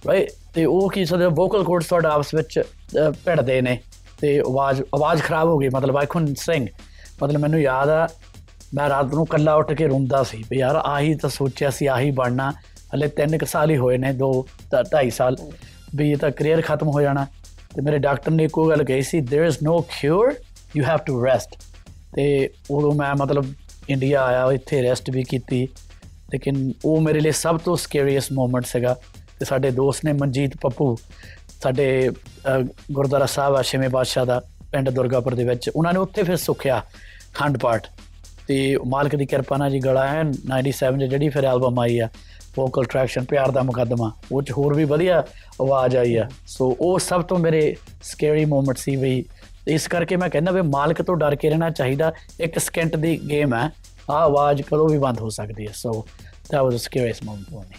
ਰਾਈਟ 0.07 0.29
ਤੇ 0.53 0.65
ਉਹ 0.65 0.89
ਕੀ 0.89 1.05
ਸਦੇ 1.05 1.25
ਵੋਕਲ 1.25 1.63
ਕੋਰਡਸ 1.63 1.87
ਤੁਹਾਡਾ 1.87 2.09
ਆਪਸ 2.09 2.33
ਵਿੱਚ 2.33 2.59
ਅਹ, 2.59 3.11
ਭਿੜਦੇ 3.11 3.61
ਨੇ। 3.61 3.79
ਤੇ 4.21 4.39
ਆਵਾਜ਼ 4.39 4.81
ਆਵਾਜ਼ 4.81 5.21
ਖਰਾਬ 5.21 5.47
ਹੋ 5.47 5.57
ਗਈ 5.57 5.69
ਮਤਲਬ 5.69 5.97
ਆਈ 5.97 6.05
ਕੁਡਨਟ 6.05 6.37
ਸਿੰਗ 6.37 6.67
ਮਤਲਬ 7.23 7.41
ਮੈਨੂੰ 7.41 7.61
ਯਾਦ 7.61 7.89
ਆ 7.89 8.07
ਮੈਂ 8.74 8.88
ਰਾਤ 8.88 9.14
ਨੂੰ 9.14 9.26
ਕੱਲਾ 9.26 9.54
ਉੱਠ 9.54 9.72
ਕੇ 9.72 9.86
ਰੋਂਦਾ 9.86 10.22
ਸੀ 10.22 10.42
ਵੀ 10.50 10.58
ਯਾਰ 10.58 10.76
ਆਹੀ 10.84 11.14
ਤਾਂ 11.14 11.30
ਸੋਚਿਆ 11.30 11.70
ਸੀ 11.70 11.86
ਆਹੀ 11.86 12.10
ਬਣਨਾ 12.12 12.50
ਹਲੇ 12.94 13.08
ਤਿੰਨ 13.10 13.36
ਕੁ 13.38 13.46
ਸਾਲ 13.46 13.70
ਹੀ 13.70 13.76
ਹੋਏ 13.76 13.96
ਨੇ 13.98 14.12
ਦੋ 14.12 14.30
ਤਾਂ 14.70 14.82
ਢਾਈ 14.92 15.10
ਸਾਲ 15.10 15.36
ਵੀ 15.94 16.10
ਇਹ 16.10 16.16
ਤਾਂ 16.16 16.30
ਕੈਰੀਅਰ 16.30 16.60
ਖਤਮ 16.62 16.88
ਹੋ 16.88 17.00
ਜਾਣਾ 17.00 17.26
ਤੇ 17.74 17.82
ਮੇਰੇ 17.82 17.98
ਡਾਕਟਰ 17.98 18.30
ਨੇ 18.30 18.44
ਇੱਕੋ 18.44 18.68
ਗੱਲ 18.68 18.84
ਕਹੀ 18.84 19.02
ਸੀ 19.02 19.20
there 19.22 19.48
is 19.48 19.56
no 19.68 19.80
cure 19.90 20.34
you 20.76 20.84
have 20.84 20.98
to 20.98 21.24
rest 21.24 21.56
ਤੇ 22.14 22.24
ਉਦੋਂ 22.70 22.92
ਮੈਂ 22.94 23.14
ਮਤਲਬ 23.14 23.52
ਇੰਡੀਆ 23.88 24.22
ਆਇਆ 24.22 24.50
ਇੱਥੇ 24.52 24.82
ਰੈਸਟ 24.82 25.10
ਵੀ 25.10 25.22
ਕੀਤੀ 25.24 25.66
ਲੇਕਿਨ 26.32 26.72
ਉਹ 26.84 27.00
ਮੇਰੇ 27.00 27.20
ਲਈ 27.20 27.32
ਸਭ 27.32 27.58
ਤੋਂ 27.58 27.76
ਸਕੈਰੀਐਸਟ 27.76 28.32
ਮੂਮੈਂਟ 28.32 28.66
ਸੀਗਾ 28.66 28.94
ਤੇ 29.38 29.44
ਸਾਡੇ 29.44 29.70
ਦੋਸਤ 29.70 30.04
ਨੇ 30.04 30.12
ਮਨਜੀਤ 30.12 30.56
ਪੱਪੂ 30.56 30.96
ਸਾਡੇ 31.62 31.86
ਅਹ, 32.08 32.62
ਗੁਰਦੁਆਰਾ 32.92 33.26
ਸਾਹਿਬ 33.26 33.54
ਆ 33.56 33.62
ਛੇਵੇਂ 33.62 33.88
ਪਾਤਸ਼ਾਹ 33.90 34.26
ਦਾ 34.26 34.40
ਪਿੰਡ 34.72 34.90
ਦੁਰਗਾਪੁਰ 34.90 35.34
ਦੇ 35.34 35.44
ਵਿੱਚ 35.44 35.68
ਉਹਨਾਂ 35.68 35.92
ਨੇ 35.92 35.98
ਉੱਥੇ 35.98 36.22
ਫਿਰ 36.22 36.36
ਸੁਖਿਆ 36.36 36.82
ਖੰਡ 37.34 37.58
ਪਾਠ 37.58 37.86
ਤੇ 38.49 38.77
ਮਾਲਕ 38.87 39.15
ਦੀ 39.15 39.25
ਕਿਰਪਾ 39.25 39.57
ਨਾਲ 39.57 39.71
ਜੀ 39.71 39.79
ਗਲਾ 39.79 40.07
ਹੈ 40.07 40.21
97 40.21 40.99
'ਚ 40.99 41.03
ਜਿਹੜੀ 41.03 41.29
ਫਿਰ 41.29 41.45
ਐਲਬਮ 41.45 41.79
ਆਈ 41.79 41.99
ਆ 41.99 42.09
ਵੋਕਲ 42.57 42.83
ਟਰੈਕਸ਼ਨ 42.83 43.23
ਪਿਆਰ 43.23 43.51
ਦਾ 43.51 43.63
ਮੁਕੱਦਮਾ, 43.63 44.11
ਉਹ 44.31 44.41
ਚ 44.41 44.51
ਹੋਰ 44.51 44.73
ਵੀ 44.73 44.83
ਵਧੀਆ 44.83 45.23
ਆਵਾਜ਼ 45.61 45.97
ਆਈ 45.97 46.15
ਆ। 46.15 46.29
ਸੋ 46.47 46.77
ਉਹ 46.79 46.99
ਸਭ 46.99 47.21
ਤੋਂ 47.21 47.39
ਮੇਰੇ 47.39 47.75
ਸਕੈਰੀ 48.03 48.45
ਮੂਮੈਂਟ 48.45 48.77
ਸੀ 48.77 48.95
ਵੀ 48.95 49.25
ਇਸ 49.67 49.87
ਕਰਕੇ 49.87 50.15
ਮੈਂ 50.15 50.29
ਕਹਿੰਦਾ 50.29 50.51
ਵੀ 50.51 50.61
ਮਾਲਕ 50.61 51.01
ਤੋਂ 51.01 51.15
ਡਰ 51.15 51.35
ਕੇ 51.35 51.49
ਰਹਿਣਾ 51.49 51.69
ਚਾਹੀਦਾ, 51.69 52.13
ਇੱਕ 52.39 52.59
ਸਕਿੰਟ 52.59 52.95
ਦੀ 52.95 53.19
ਗੇਮ 53.29 53.53
ਹੈ। 53.53 53.71
ਆ 54.11 54.13
ਆਵਾਜ਼ 54.13 54.61
ਕਦੋਂ 54.61 54.89
ਵੀ 54.89 54.97
ਬੰਦ 54.97 55.21
ਹੋ 55.21 55.29
ਸਕਦੀ 55.29 55.67
ਹੈ। 55.67 55.71
ਸੋ 55.75 56.07
that 56.55 56.65
was 56.65 56.77
a 56.77 56.83
scariest 56.83 57.29
moment 57.29 57.55
for 57.55 57.63
me 57.63 57.77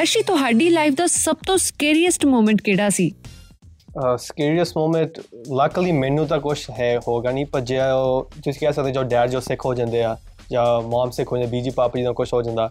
ਅਰਸ਼ੀ 0.00 0.22
ਤੁਹਾਡੀ 0.22 0.68
ਲਾਈਫ 0.68 0.94
ਦਾ 0.94 1.06
ਸਭ 1.06 1.36
ਤੋਂ 1.46 1.58
ਸਕੇਰੀਐਸਟ 1.58 2.26
ਮੂਮੈਂਟ 2.26 2.62
ਕਿਹੜਾ 2.62 2.88
ਸੀ? 2.88 3.12
ਸਕੇਰੀਅਸ 4.16 4.76
ਮੂਮੈਂਟ 4.76 5.18
ਲੱਕਲੀ 5.52 5.92
ਮੈਨੂੰ 5.92 6.26
ਤਾਂ 6.26 6.38
ਕੁਝ 6.40 6.58
ਹੈ, 6.70 6.98
ਹੋਗਾ 7.08 7.30
ਨਹੀਂ, 7.30 7.46
ਪਰ 7.46 7.60
ਜੇ 7.60 7.80
ਉਹ, 7.80 8.30
ਤੁਸੀਂ 8.44 8.60
ਕਹਿ 8.60 8.72
ਸਕਦੇ 8.72 8.92
ਜੋ 8.92 9.02
ਡੈਡ 9.02 9.30
ਜੋ 9.30 9.40
ਸਿੱਖ 9.40 9.66
ਹੋ 9.66 9.74
ਜਾਂਦੇ 9.74 10.02
ਆ, 10.02 10.16
ਜਾਂ 10.50 10.80
ਮਮ 10.82 11.10
ਸਿੱਖ 11.10 11.32
ਹੋ 11.32 11.36
ਜਾਂਦੇ, 11.36 11.50
ਬੀਜੀ 11.50 11.70
ਪਾਪਾ 11.70 11.98
ਜੀ 11.98 12.04
ਦਾ 12.04 12.12
ਕੁਝ 12.12 12.28
ਹੋ 12.34 12.42
ਜਾਂਦਾ, 12.42 12.70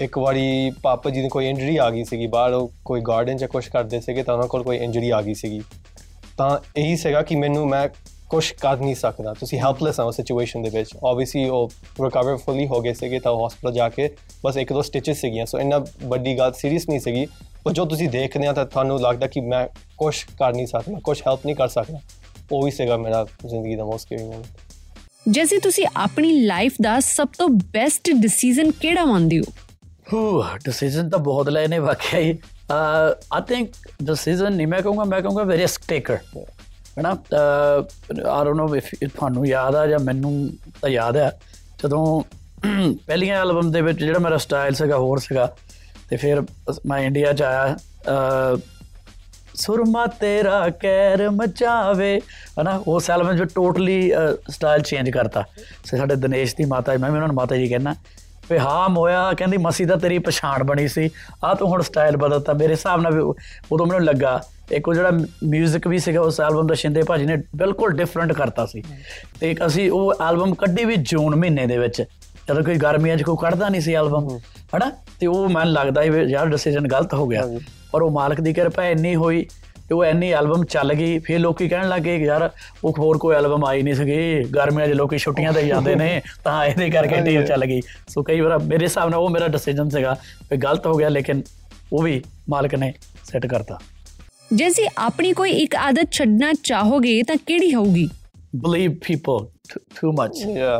ਇੱਕ 0.00 0.18
ਵਾਰੀ 0.18 0.72
ਪਾਪਾ 0.82 1.10
ਜੀ 1.10 1.20
ਨੂੰ 1.20 1.30
ਕੋਈ 1.30 1.48
ਇੰਜਰੀ 1.48 1.76
ਆ 1.76 1.90
ਗਈ 1.90 2.04
ਸੀਗੀ, 2.04 2.26
ਬਾਹਰ 2.26 2.52
ਉਹ 2.52 2.70
ਕੋਈ 2.84 3.00
ਗਾਰਡਨ 3.00 3.36
'ਚ 3.36 3.44
ਕੁਝ 3.44 3.66
ਕਰਦੇ 3.68 4.00
ਸੀਗੇ, 4.00 4.22
ਤਾਂ 4.22 4.34
ਉਹਨਾਂ 4.34 4.48
ਕੋਲ 4.48 4.62
ਕੋਈ 4.62 4.76
ਇੰਜਰੀ 4.76 5.10
ਆ 5.10 5.20
ਗਈ 5.22 5.34
ਸੀਗੀ। 5.34 5.60
ਤਾਂ 6.38 6.58
ਇਹੀ 6.76 6.96
ਸੀਗਾ 6.96 7.22
ਕਿ 7.22 7.36
ਮੈਨੂੰ 7.36 7.68
ਮੈਂ 7.68 7.88
ਕੁਝ 8.28 8.44
ਕਰ 8.52 8.76
ਨਹੀਂ 8.76 8.94
ਸਕਦਾ, 8.94 9.34
ਤੁਸੀਂ 9.34 9.58
ਹੈਲਪਲੈਸ 9.58 10.00
ਆ 10.00 10.04
ਉਸ 10.04 10.16
ਸਿਚੁਏਸ਼ਨ 10.16 10.62
ਦੇ 10.62 10.70
ਵਿੱਚ। 10.70 10.90
ਆਬਵੀਅਸਲੀ 11.04 11.48
ਉਹ 11.48 11.70
ਰਿਕਵਰ 12.00 12.36
ਫੁੱਲੀ 12.36 12.66
ਹੋ 12.66 12.80
ਗਏ 12.80 12.92
ਸੀਗੇ, 12.92 13.18
ਤਾਂ 13.18 13.32
ਹਸਪੀਟਲ 13.36 13.72
ਜਾ 13.72 13.88
ਕੇ 13.88 14.08
ਬਸ 14.44 14.56
ਇੱਕ 14.56 14.72
ਦੋ 14.72 14.82
ਸਟਿਚਸ 14.82 15.20
ਸੀਗੀਆਂ 15.20 15.46
ਸੋ 15.46 15.58
ਇੰਨਾ 15.58 15.84
ਵੱਡੀ 16.04 16.38
ਗੱਲ 16.38 16.52
ਸੀਰੀਅਸ 16.52 16.88
ਨਹੀਂ 16.88 17.00
ਸੀਗੀ 17.00 17.26
ਪਰ 17.64 17.72
ਜੋ 17.72 17.84
ਤੁਸੀਂ 17.84 18.08
ਦੇਖਦੇ 18.08 18.46
ਆ 18.46 18.52
ਤਾਂ 18.52 18.64
ਤੁਹਾਨੂੰ 18.66 19.00
ਲੱਗਦਾ 19.00 19.26
ਕਿ 19.26 19.40
ਮੈਂ 19.40 19.66
ਕੁਝ 19.98 20.14
ਕਰ 20.38 20.52
ਨਹੀਂ 20.54 20.66
ਸਕਦਾ 20.66 21.00
ਕੁਝ 21.04 21.20
ਹੈਲਪ 21.20 21.46
ਨਹੀਂ 21.46 21.56
ਕਰ 21.56 21.68
ਸਕਦਾ। 21.68 21.98
ਉਹ 22.52 22.66
ਹੀ 22.66 22.72
ਸੀਗਾ 22.72 22.96
ਮੇਰਾ 22.96 23.24
ਜ਼ਿੰਦਗੀ 23.46 23.74
ਦਾ 23.76 23.84
ਮੋਸਟ 23.84 24.04
ਸਕੇਰੀ 24.04 24.22
ਮੂਮੈਂਟ 24.22 24.46
ਜੈਸੇ 25.28 25.58
ਤੁਸੀਂ 25.58 25.86
ਆਪਣੀ 25.96 26.30
ਲਾਈਫ 26.40 26.74
ਦਾ 26.82 26.98
ਸਭ 27.00 27.28
ਤੋਂ 27.38 27.48
ਬੈਸਟ 27.48 28.10
ਡਿਸੀਜਨ 28.20 28.70
ਕਿਹੜਾ 28.70 29.04
ਮੰਨਦੇ 29.04 29.38
ਹੋ? 29.38 29.44
ਹੂ 30.12 30.42
ਡਿਸੀਜਨ 30.64 31.10
ਤਾਂ 31.10 31.18
ਬਹੁਤ 31.18 31.48
ਲਏ 31.48 31.66
ਨੇ 31.66 31.78
ਵਾਕਿਆ 31.78 32.20
ਹੀ। 32.20 32.38
ਆਈ 32.70 33.42
ਥਿੰਕ 33.48 33.70
ਡਿਸੀਜਨ 34.02 34.52
ਨਹੀਂ 34.52 34.66
ਮੈਂ 34.66 34.80
ਕਹੂੰਗਾ 34.82 35.04
ਮੈਂ 35.04 35.20
ਕਹੂੰਗਾ 35.20 35.44
ਰਿਸਕ 35.56 35.82
ਟੇਕਰ 35.88 36.16
ਹੈਨਾ? 36.36 37.10
ਆਈ 37.10 38.44
ਡੋਨਟ 38.44 38.56
ਨੋ 38.56 38.74
ਇਫ 38.76 38.90
ਤੁਹਾਨੂੰ 39.04 39.46
ਯਾਦ 39.46 39.74
ਆ 39.74 39.86
ਜਾਂ 39.86 39.98
ਮੈਨੂੰ 39.98 40.50
ਤਾਂ 40.82 40.90
ਯਾਦ 40.90 41.16
ਆ। 41.16 41.30
ਜਦੋਂ 41.84 42.22
ਪਹਿਲੀਆਂ 43.06 43.40
ਐਲਬਮ 43.40 43.70
ਦੇ 43.72 43.80
ਵਿੱਚ 43.80 43.98
ਜਿਹੜਾ 43.98 44.18
ਮੇਰਾ 44.18 44.36
ਸਟਾਈਲ 44.36 44.74
ਸੀਗਾ 44.74 44.96
ਹੋਰ 44.98 45.18
ਸੀਗਾ 45.18 45.54
ਤੇ 46.10 46.16
ਫਿਰ 46.16 46.42
ਮੈਂ 46.86 46.98
ਇੰਡੀਆ 46.98 47.32
ਚ 47.32 47.42
ਆਇਆ 47.42 47.76
ਅਹ, 47.76 48.58
ਸੁਰਮਾ 49.54 50.06
ਤੇਰਾ 50.06 50.70
ਕਹਿਰ 50.70 51.30
ਮਚਾਵੇ। 51.30 52.20
ਹਨਾ 52.60 52.82
ਉਸ 52.86 53.10
ਐਲਬਮ 53.10 53.36
ਵਿੱਚ 53.36 53.54
ਟੋਟਲੀ 53.54 54.12
ਸਟਾਈਲ 54.50 54.82
ਚੇਂਜ 54.82 55.10
ਕਰਤਾ। 55.10 55.44
ਸੇ 55.84 55.96
ਸਾਡੇ 55.96 56.16
ਦਿਨੇਸ਼ 56.16 56.56
ਦੀ 56.56 56.64
ਮਾਤਾ 56.64 56.96
ਜੀ, 56.96 57.02
ਮੈਂ 57.02 57.10
ਵੀ 57.10 57.14
ਉਹਨਾਂ 57.14 57.28
ਨੂੰ 57.28 57.36
ਮਾਤਾ 57.36 57.56
ਜੀ 57.56 57.66
ਕਹਿੰਦਾ 57.66 57.94
ਵੀ 58.50 58.58
ਹਾਂ 58.58 58.88
ਮੋਇਆ 58.88 59.32
ਕਹਿੰਦੀ 59.32 59.56
ਮਸੀ 59.56 59.84
ਦਾ 59.84 59.96
ਤੇਰੀ 59.96 60.18
ਪਛਾਣ 60.18 60.64
ਬਣੀ 60.64 60.88
ਸੀ। 60.88 61.10
ਆ 61.44 61.54
ਤੂੰ 61.54 61.68
ਹੁਣ 61.68 61.82
ਸਟਾਈਲ 61.82 62.16
ਬਦਲਤਾ। 62.16 62.52
ਮੇਰੇ 62.52 62.72
ਹਿਸਾਬ 62.72 63.00
ਨਾਲ 63.00 63.14
ਵੀ 63.14 63.20
ਉਹ- 63.20 63.34
ਉਦੋਂ 63.72 63.86
ਮੈਨੂੰ 63.86 64.06
ਲੱਗਾ 64.06 64.42
ਇੱਕ 64.72 64.88
ਉਹ 64.88 64.94
ਜਿਹੜਾ 64.94 65.08
뮤직 65.56 65.80
ਵੀ 65.88 65.98
ਸੀਗਾ 65.98 66.20
ਉਸ 66.20 66.40
ਐਲਬਮ 66.40 66.66
ਦਾ 66.66 66.74
ਸ਼ਿੰਦੇ 66.74 67.02
ਭਾਜੀ 67.02 67.26
ਨੇ 67.26 67.36
ਬਿਲਕੁਲ 67.36 67.90
ਡਿਫਰੈਂਟ 67.90 68.32
ਕਰਤਾ 68.32 68.66
ਸੀ। 68.66 68.82
ਤੇ 69.40 69.50
ਇੱਕ 69.50 69.66
ਅਸੀਂ 69.66 69.90
ਉਹ 69.90 70.14
ਐਲਬਮ 70.28 70.54
ਕੱਢੀ 70.54 70.84
ਵੀ 70.84 70.96
ਜੂਨ 70.96 71.36
ਮਹੀਨੇ 71.36 71.66
ਦੇ 71.66 71.78
ਵਿੱਚ। 71.78 72.04
ਜਦੋਂ 72.48 72.62
ਕੋਈ 72.64 72.76
ਗਰਮੀਆਂ 72.76 73.16
'ਚ 73.16 73.22
ਕੋਈ 73.22 73.36
ਕੱਢਦਾ 73.40 73.68
ਨਹੀਂ 73.68 73.80
ਸੀ 73.80 73.94
ਐਲਬਮ 73.94 74.28
ਹਨਾ? 74.76 74.90
ਤੇ 75.20 75.26
ਉਹ 75.26 75.48
ਮੈਨੂੰ 75.48 75.72
ਲੱਗਦਾ 75.72 76.02
ਯਾਰ 76.02 76.46
ਡਿਸੀਜਨ 76.46 76.86
ਗਲਤ 76.88 77.14
ਹੋ 77.14 77.26
ਗਿਆ। 77.28 77.46
ਪਰ 77.92 78.02
ਉਹ 78.02 78.10
ਮਾਲਕ 78.10 78.40
ਦੀ 78.40 78.52
ਕਿਰਪਾ 78.52 78.84
ਇੰਨੀ 78.86 79.14
ਹੋਈ 79.16 79.46
ਤੇ 79.88 79.94
ਉਹ 79.94 80.04
ਇੰਨੀ 80.04 80.30
ਐਲਬਮ 80.30 80.64
ਚੱਲ 80.64 80.92
ਗਈ 80.94 81.18
ਫਿਰ 81.18 81.38
ਲੋਕੀ 81.38 81.68
ਕਹਿਣ 81.68 81.88
ਲੱਗੇ 81.88 82.18
ਕਿ 82.18 82.24
ਯਾਰ 82.24 82.50
ਉਹ 82.84 82.94
ਹੋਰ 82.98 83.18
ਕੋਈ 83.18 83.34
ਐਲਬਮ 83.36 83.64
ਆਈ 83.64 83.82
ਨਹੀਂ 83.82 83.94
ਸੀਗੀ। 83.94 84.42
ਗਰਮੀਆਂ 84.54 84.88
'ਚ 84.88 84.92
ਲੋਕੀ 84.92 85.18
ਛੁੱਟੀਆਂ 85.18 85.52
ਤੇ 85.52 85.66
ਜਾਂਦੇ 85.66 85.94
ਨੇ 85.94 86.20
ਤਾਂ 86.44 86.64
ਇਹਦੇ 86.64 86.90
ਕਰਕੇ 86.90 87.20
ਟੀਮ 87.20 87.44
ਚੱਲ 87.44 87.64
ਗਈ। 87.64 87.80
ਸੋ 88.08 88.22
ਕਈ 88.22 88.40
ਵਾਰ 88.40 88.58
ਮੇਰੇ 88.58 88.84
ਹਿਸਾਬ 88.84 89.10
ਨਾਲ 89.10 89.20
ਉਹ 89.20 89.30
ਮੇਰਾ 89.30 89.48
ਡਿਸੀਜਨ 89.48 89.88
ਸੀਗਾ 89.88 90.16
ਵੀ 90.50 90.56
ਗਲਤ 90.56 90.86
ਹੋ 90.86 90.94
ਗਿਆ 90.94 91.08
ਲੇਕਿਨ 91.08 91.42
ਉਹ 91.92 92.02
ਵੀ 92.02 92.22
ਮਾਲਕ 92.48 92.74
ਨੇ 92.74 92.92
ਸੈੱਟ 93.24 93.46
ਕਰਤਾ। 93.46 93.78
ਜੈਸੇ 94.54 94.88
ਆਪਣੀ 94.98 95.32
ਕੋਈ 95.32 95.50
ਇੱਕ 95.50 95.76
ਆਦਤ 95.76 96.12
ਛੱਡਣਾ 96.12 96.52
ਚਾਹੋਗੇ 96.64 97.22
ਤਾਂ 97.22 97.36
ਕਿਹੜੀ 97.46 97.74
ਹੋਊਗੀ? 97.74 98.08
Believe 98.56 98.94
people 99.06 99.46
too 100.00 100.12
much. 100.12 100.38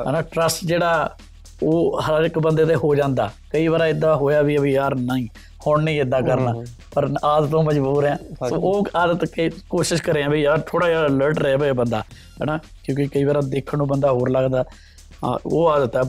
ਹਨਾ? 0.09 0.23
ਟਰਸਟ 0.23 0.65
ਜਿਹੜਾ 0.65 1.17
ਉਹ 1.63 2.01
ਹਰ 2.01 2.23
ਇੱਕ 2.23 2.39
ਬੰਦੇ 2.39 2.65
ਤੇ 2.65 2.75
ਹੋ 2.75 2.95
ਜਾਂਦਾ। 2.95 3.31
ਕਈ 3.53 3.69
ਵਾਰ 3.69 3.81
ਇਦਾਂ 3.81 4.17
ਹੋਇਆ 4.17 4.43
ਵੀ 4.43 4.57
ਵੀ 4.57 4.73
ਯਾਰ 4.73 4.95
ਨਹੀਂ 4.95 5.29
ਹੁਣ 5.67 5.83
ਨਹੀਂ 5.83 6.01
ਇਦਾਂ 6.01 6.23
ਕਰਨਾ। 6.23 6.55
ਪਰ 6.95 7.09
ਆਦਤ 7.25 7.49
ਤੋਂ 7.51 7.63
ਮਜਬੂਰ 7.63 8.05
ਆ 8.05 8.17
ਸੋ 8.49 8.57
ਉਹ 8.57 8.87
ਆਦਤ 8.97 9.25
ਕੇ 9.25 9.51
ਕੋਸ਼ਿਸ਼ 9.71 10.03
ਕਰਿਆ 10.03 10.29
ਵੀ 10.29 10.43
ਯਾਰ 10.43 10.59
ਥੋੜਾ 10.59 10.89
ਜਿਹਾ 10.89 11.07
ਅਲਰਟ 11.07 11.39
ਰਹੇ 11.39 11.57
ਵੇ 11.57 11.73
ਬੰਦਾ 11.73 12.05
ਹਨਾ? 12.45 12.59
ਕਿਉਂਕਿ 12.85 13.07
ਕਈ 13.07 13.25
ਵਾਰ 13.25 13.43
ਦੇਖਣ 13.43 13.79
ਨੂੰ 13.79 13.87
ਬੰਦਾ 13.89 14.13
ਹੋਰ 14.13 14.31
ਲੱਗਦਾ। 14.31 14.65
ਹਾਂ 15.25 15.39
ਉਹ 15.47 15.69
ਆਦਤ 15.69 15.97
ਹੈ 15.97 16.03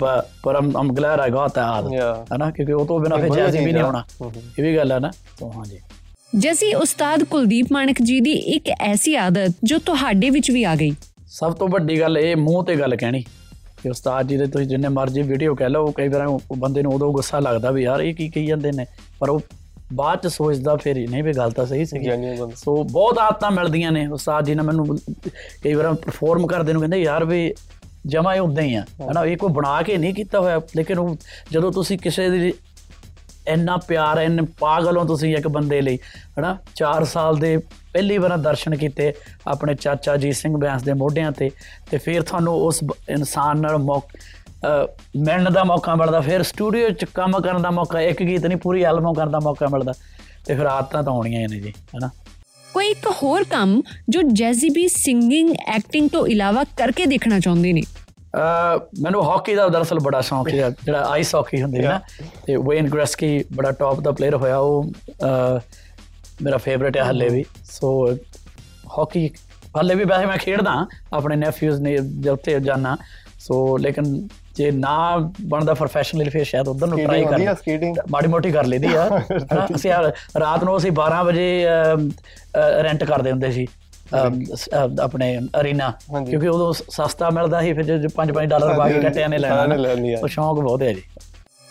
ਪਰ 0.44 0.60
ਅਮ 0.60 0.72
ਅਮ 0.82 0.94
ਗਲੈਡ 0.94 1.20
ਆਈ 1.20 1.30
ਗਾਟ 1.30 1.50
that 1.50 1.64
ਆਦਤ. 1.64 2.34
ਹਨਾ? 2.36 2.52
ਕਿਉਂਕਿ 2.52 2.74
ਉਹ 2.74 2.86
ਤੋਂ 2.86 3.00
ਬਿਨਾ 3.00 3.18
ਫਿਰ 3.18 3.30
ਜੈਸੀ 3.30 3.66
ਵੀ 3.66 3.72
ਨਹੀਂ 3.72 3.84
ਆ। 3.84 3.86
ਹੋਣਾ। 3.86 4.04
ਇਹ 4.60 4.64
ਵੀ 4.64 4.76
ਗੱਲ 4.78 4.92
ਹੈ 4.92 5.00
ਨਾ? 5.00 5.12
ਸੋ 5.12 5.52
ਹਾਂਜੀ। 5.58 5.80
ਜੈਸੀ 6.38 6.74
ਉਸਤਾਦ 6.74 7.24
ਕੁਲਦੀਪ 7.24 7.68
ਮਾਨਕ 7.72 7.96
ਜੀ 8.02 8.20
ਦੀ 8.20 8.32
ਇੱਕ 8.32 8.70
ਐਸੀ 8.80 9.16
ਆਦਤ 9.16 9.54
ਜੋ 9.64 9.78
ਤੁਹਾਡੇ 9.78 10.30
ਵਿੱਚ 10.30 10.52
ਵੀ 10.52 10.64
ਆ 10.64 10.76
ਗਈ। 10.76 10.92
ਸਭ 11.28 11.54
ਤੋਂ 11.54 11.68
ਵੱਡੀ 11.68 12.00
ਗੱਲ 12.00 12.18
ਇਹ 12.18 12.36
ਮੂੰਹ 12.36 12.66
ਤੇ 12.66 12.76
ਗੱਲ 12.76 12.96
ਕਹਿਣੀ। 12.96 13.24
ਕਿ 13.84 13.90
ਉਸਤਾਦ 13.90 14.28
ਜੀ 14.28 14.38
ਦੇ 14.38 14.46
ਤੁਸੀਂ 14.46 14.68
ਜਿੰਨੇ 14.68 14.88
ਮਰਜ਼ੀ 14.88 15.22
ਵੀਡੀਓ 15.22 15.56
ਕਹਿ 15.56 15.70
ਲਓ 15.70 15.92
ਕਈ 15.92 16.08
ਵਾਰ 16.08 16.26
ਉਹ 16.26 16.42
ਬੰਦੇ 16.58 16.82
ਨੂੰ 16.82 16.94
ਉਦੋਂ 16.94 17.14
ਗੁੱਸਾ 17.14 17.40
ਲੱਗਦਾ 17.40 17.72
ਵੀ 17.72 17.84
ਯਾਰ 17.84 18.00
ਇਹ 18.00 18.14
ਕੀ 18.14 18.30
ਕਹੀ 18.30 18.46
ਜਾਂਦੇ 18.46 18.72
ਨੇ 18.72 18.86
ਪਰ 19.20 19.30
ਉਹ 19.30 19.42
ਬਾਅਦ 19.94 20.20
ਚ 20.20 20.28
ਸੋਚਦਾ 20.28 20.76
ਫਿਰ 20.76 21.10
ਨਹੀਂ 21.10 21.24
ਵੀ 21.24 21.34
ਗੱਲ 21.34 21.52
ਤਾਂ 21.52 21.66
ਸਹੀ 21.66 21.86
ਬੰਦਾ। 21.86 22.52
ਸੋ 22.56 22.84
ਬਹੁਤ 22.84 23.18
ਆਦਤਾਂ 23.18 23.52
ਮਿਲਦੀਆਂ 23.52 23.92
ਨੇ 23.92 24.08
ਉਸਤਾਦ 24.08 24.46
ਜੀ 24.46 24.56
ਨੇ 24.56 24.64
ਮੈਨੂੰ 24.64 24.98
ਕਈ 25.64 25.74
ਵਾਰ 25.74 25.94
ਪਰਫਾਰਮ 25.94 26.48
ਕਰਦੇ 26.48 26.74
ਨੂੰ 26.74 26.82
ਕਹਿੰਦੇ 26.82 26.98
ਯਾਰ 26.98 27.26
ਵੀ 27.26 27.54
ਜਮਾ 28.08 28.34
ਹੀ 28.34 28.40
ਉਦਾਂ 28.40 28.64
ਹੀ 28.64 28.76
ਆ 28.76 28.82
ਹਨਾ 28.82 29.26
ਇਹ 29.26 29.38
ਕੋਈ 29.38 29.50
ਬਣਾ 29.50 29.82
ਕੇ 29.82 29.98
ਨਹੀਂ 29.98 30.14
ਕੀਤਾ 30.14 30.40
ਹੋਇਆ 30.40 30.62
ਲੇਕਿਨ 30.76 31.00
ਉਹ 31.00 31.18
ਜਦੋਂ 31.52 31.72
ਤੁਸੀਂ 31.72 31.98
ਕਿਸੇ 31.98 32.30
ਦੀ 32.30 32.54
ਇੰਨਾ 33.48 33.78
ਪਿਆਰ 33.78 34.18
ਇੰਨੇ 34.18 34.42
ਪਾਗਲ 34.60 34.98
ਹੋ 34.98 35.04
ਤੁਸੀਂ 35.06 35.38
ਇੱਕ 35.38 35.48
ਬੰਦੇ 35.48 35.82
ਲਈ, 35.82 35.98
ਹਨਾ? 36.40 36.58
4 36.76 37.06
ਸਾਲ 37.06 37.38
ਦੇ 37.38 37.58
ਪਹਿਲੀ 37.94 38.18
ਵਾਰ 38.18 38.38
ਦਰਸ਼ਨ 38.38 38.76
ਕੀਤੇ 38.76 39.14
ਆਪਣੇ 39.48 39.76
ਚਾਚਾ 39.76 40.18
ਜੀ 40.18 40.32
ਸਿੰਘ 40.32 40.58
ਬਿਆਸ 40.58 40.84
ਦੇ 40.84 40.94
ਮੋਢਿਆਂ 40.94 41.32
ਤੇ 41.32 41.52
ਤੇ 41.92 41.98
ਫਿਰ 41.98 42.22
ਤੁਹਾਨੂੰ 42.22 42.54
ਉਸ 42.54 42.80
ਬ- 42.84 42.94
ਇਨਸਾਨ 43.10 43.62
ਨਾਲ 43.62 43.78
ਮੌਕ, 43.78 44.04
ਅਹ, 44.06 44.88
ਮਿਲਣ 45.16 45.52
ਦਾ 45.52 45.64
ਮੌਕਾ 45.64 45.96
ਮਿਲਦਾ, 45.96 46.20
ਫਿਰ 46.20 46.44
ਸਟੂਡੀਓ 46.44 46.90
'ਚ 46.90 47.06
ਕੰਮ 47.06 47.40
ਕਰਨ 47.40 47.62
ਦਾ 47.62 47.72
ਮੌਕਾ, 47.72 48.02
ਇੱਕ 48.02 48.24
ਗੀਤ 48.24 48.46
ਨਹੀਂ, 48.46 48.58
ਪੂਰੀ 48.58 48.84
ਐਲਬਮ 48.84 49.14
ਕਰਨ 49.14 49.32
ਦਾ 49.32 49.40
ਮੌਕਾ 49.40 49.68
ਮਿਲਦਾ, 49.68 49.94
ਤੇ 50.46 50.56
ਫਿਰ 50.56 50.66
ਆਦਤਾਂ 50.66 51.04
ਤਾਂ 51.04 51.14
ਆਉਣੀਆਂ 51.14 51.42
ਹੀ 51.42 51.48
ਨੇ 51.48 51.60
ਜੀ, 51.60 51.70
ਹਨਾ? 51.70 52.10
ਕੋਈ 52.74 52.88
ਇੱਕ 52.88 53.08
ਹੋਰ 53.24 53.44
ਕੰਮ 53.44 53.82
ਜੋ 54.10 54.22
ਜੈਜ਼ੀ 54.22 54.70
ਵੀ 54.70 54.88
ਸਿੰਗਿੰਗ 54.88 55.56
ਐਕਟਿੰਗ 55.68 56.10
ਤੋਂ 56.10 56.28
ਇਲਾਵਾ 56.28 56.64
ਕਰਕੇ 56.64 57.06
ਦੇਖਣਾ 57.06 57.40
ਚਾਹੁੰਦੇ 57.40 57.74
ਨੇ? 57.74 57.82
ਅਹ 57.82 58.01
ਮੈਨੂੰ 59.02 59.24
ਹਾਕੀ 59.32 59.56
ਦਾ 59.56 59.68
ਦਰਅਸਲ 59.68 60.00
ਬੜਾ 60.00 60.22
ਸ਼ੌਂਕ 60.22 60.50
ਹੈ। 60.50 60.70
ਜਿਹੜਾ 60.70 61.06
ਆਈਸ 61.10 61.36
ਹਾਕੀ 61.36 61.62
ਹੁੰਦੀ 61.62 61.86
ਹੈ 61.86 61.90
ਨਾ 61.90 62.00
ਤੇ 62.48 62.56
ਵੇਨ 62.58 62.90
ਗ੍ਰੈਸਕੀ 62.90 63.44
ਬੜਾ 63.56 63.72
ਟੌਪ 63.72 64.00
ਦਾ 64.00 64.12
ਪਲੇਅਰ 64.12 64.36
ਹੋਇਆ। 64.36 64.58
ਉਹ 64.58 64.92
ਮੇਰਾ 66.42 66.58
ਫੇਵਰਿਟ 66.58 66.98
ਹੈ 66.98 67.04
ਹੱਲੇ 67.04 67.30
ਵੀ। 67.30 67.46
ਸੋ 67.64 68.14
ਹਾਕੀ 69.00 69.30
ਹੱਲੇ 69.80 69.96
ਵੀ 69.96 70.04
ਵੈਸੇ 70.04 70.26
ਮੈਂ 70.26 70.38
ਖੇਡਦਾ 70.38 70.86
ਆਪਣੇ 71.14 71.36
ਨੈਫਿਊਜ਼ 71.36 71.82
ਨੇ 71.82 71.98
ਜਦ 71.98 72.28
ਉੱਥੇ 72.28 72.60
ਜਾਣਾ 72.60 72.98
ਸੋ 73.40 73.78
ਲੇਕਿਨ 73.78 74.28
ਜੇ 74.56 74.72
ਨਾ 74.72 75.18
ਬਣਦਾ 75.42 75.74
ਪ੍ਰੋਫੈਸ਼ਨਲੀ 75.74 76.30
ਫਿਰ 76.30 76.44
ਸ਼ਾਇਦ 76.44 76.68
ਉਧਰ 76.68 76.88
ਨੂੰ 76.88 77.00
ਟਰਾਈ 77.00 77.26
ਕਰ? 77.26 77.40
ਮਾੜੀ 78.12 78.28
ਮੋਟੀ 78.28 78.52
ਕਰ 78.52 78.66
ਲਈਦੀ 78.66 78.94
ਆ। 78.96 79.22
ਅਸੀਂ 79.76 79.92
ਰਾਤ 80.40 80.64
ਨੂੰ 80.64 80.78
ਅਸੀਂ 80.78 80.92
12 80.92 81.24
ਵਜੇ 81.24 81.66
ਰੈਂਟ 82.84 83.04
ਕਰਦੇ 83.04 83.32
ਹੁੰਦੇ 83.32 83.52
ਸੀ। 83.52 83.68
ਆਪਣੇ 84.14 85.38
ਅਰੀਨਾ। 85.60 85.90
ਕਿਉਂਕਿ 86.30 86.48
ਉਦੋਂ 86.48 86.72
ਸਸਤਾ 86.74 87.30
ਮਿਲਦਾ 87.30 87.62
ਸੀ 87.62 87.74
ਫਿਰ 87.74 87.84
ਜੇ 87.98 88.08
5-5 88.16 88.48
ਡਾਲਰ 88.48 88.78
ਪਾ 88.78 88.88
ਕੇ 88.90 89.00
ਕੱਟਿਆਂ 89.02 89.30
ਨੇ 89.30 89.38
ਲੈਣਾ। 89.38 89.64
ਉਹ 90.22 90.28
ਸ਼ੌਂਕ 90.28 90.60
ਬਹੁਤ 90.60 90.82
ਹੈ 90.82 90.94
ਜੀ। 90.94 91.02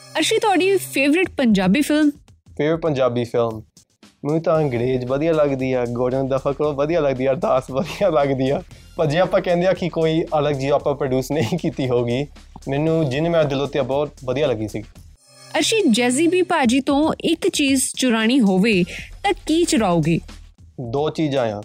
ਅਰਸ਼ੀ 0.02 0.38
ਤੁਹਾਡੀ 0.38 0.76
favourite 0.92 1.28
Punjabi 1.36 1.80
film 1.80 2.10
favourite 2.58 2.80
Punjabi 2.80 3.24
film 3.24 3.60
ਮੈਨੂੰ 4.24 4.40
ਤਾਂ 4.42 4.58
ਅੰਗਰੇਜ਼ 4.58 5.04
ਵਧੀਆ 5.04 5.32
ਲੱਗਦੀ 5.32 5.72
ਆ 5.72 5.84
ਗੋਰਨ 5.90 6.28
ਦਫਾ 6.28 6.52
ਕੋਲ 6.52 6.74
ਵਧੀਆ 6.76 7.00
ਲੱਗਦੀ 7.00 7.26
ਆ 7.26 7.30
ਅਰਦਾਸ 7.32 7.70
ਵਧੀਆ 7.70 8.08
ਲੱਗਦੀ 8.10 8.48
ਆ। 8.50 8.60
ਪਰ 8.96 9.06
ਜੇ 9.06 9.18
ਆਪਾਂ 9.18 9.40
ਕਹਿੰਦੇ 9.40 9.66
ਆ 9.66 9.72
ਕਿ 9.72 9.88
ਕੋਈ 9.88 10.22
ਅਲੱਗ 10.38 10.54
ਜੀ 10.54 10.68
ਆਪਾਂ 10.68 10.94
ਪ੍ਰੋਡਿਊਸ 10.94 11.30
ਨਹੀਂ 11.32 11.58
ਕੀਤੀ 11.58 11.88
ਹੋਗੀ 11.88 12.24
ਮੈਨੂੰ 12.68 13.08
ਜਿਹਨੇ 13.10 13.28
ਮੈਂ 13.28 13.44
ਦਿਲੋਂ 13.44 13.66
ਤੇ 13.66 13.80
ਬਹੁਤ 13.82 14.10
ਵਧੀਆ 14.24 14.46
ਲੱਗੀ 14.46 14.68
ਸੀ। 14.68 14.82
ਅਰਸ਼ੀ 15.40 15.80
ਜੈਜ਼ੀ 15.90 16.26
ਬੀ 16.26 16.42
ਭਾਜੀ 16.42 16.80
ਤੋਂ 16.80 17.12
ਇੱਕ 17.24 17.48
ਚੀਜ਼ 17.48 17.84
ਚੁਰਾਣੀ 17.96 18.40
ਹੋਵੇ 18.40 18.82
ਤਾਂ 19.22 19.32
ਕੀ 19.46 19.62
ਚੁਰਾਓਗੇ? 19.64 20.18
ਦੋ 20.90 21.08
ਚੀਜ਼ਾਂ 21.10 21.46
ਆ। 21.52 21.62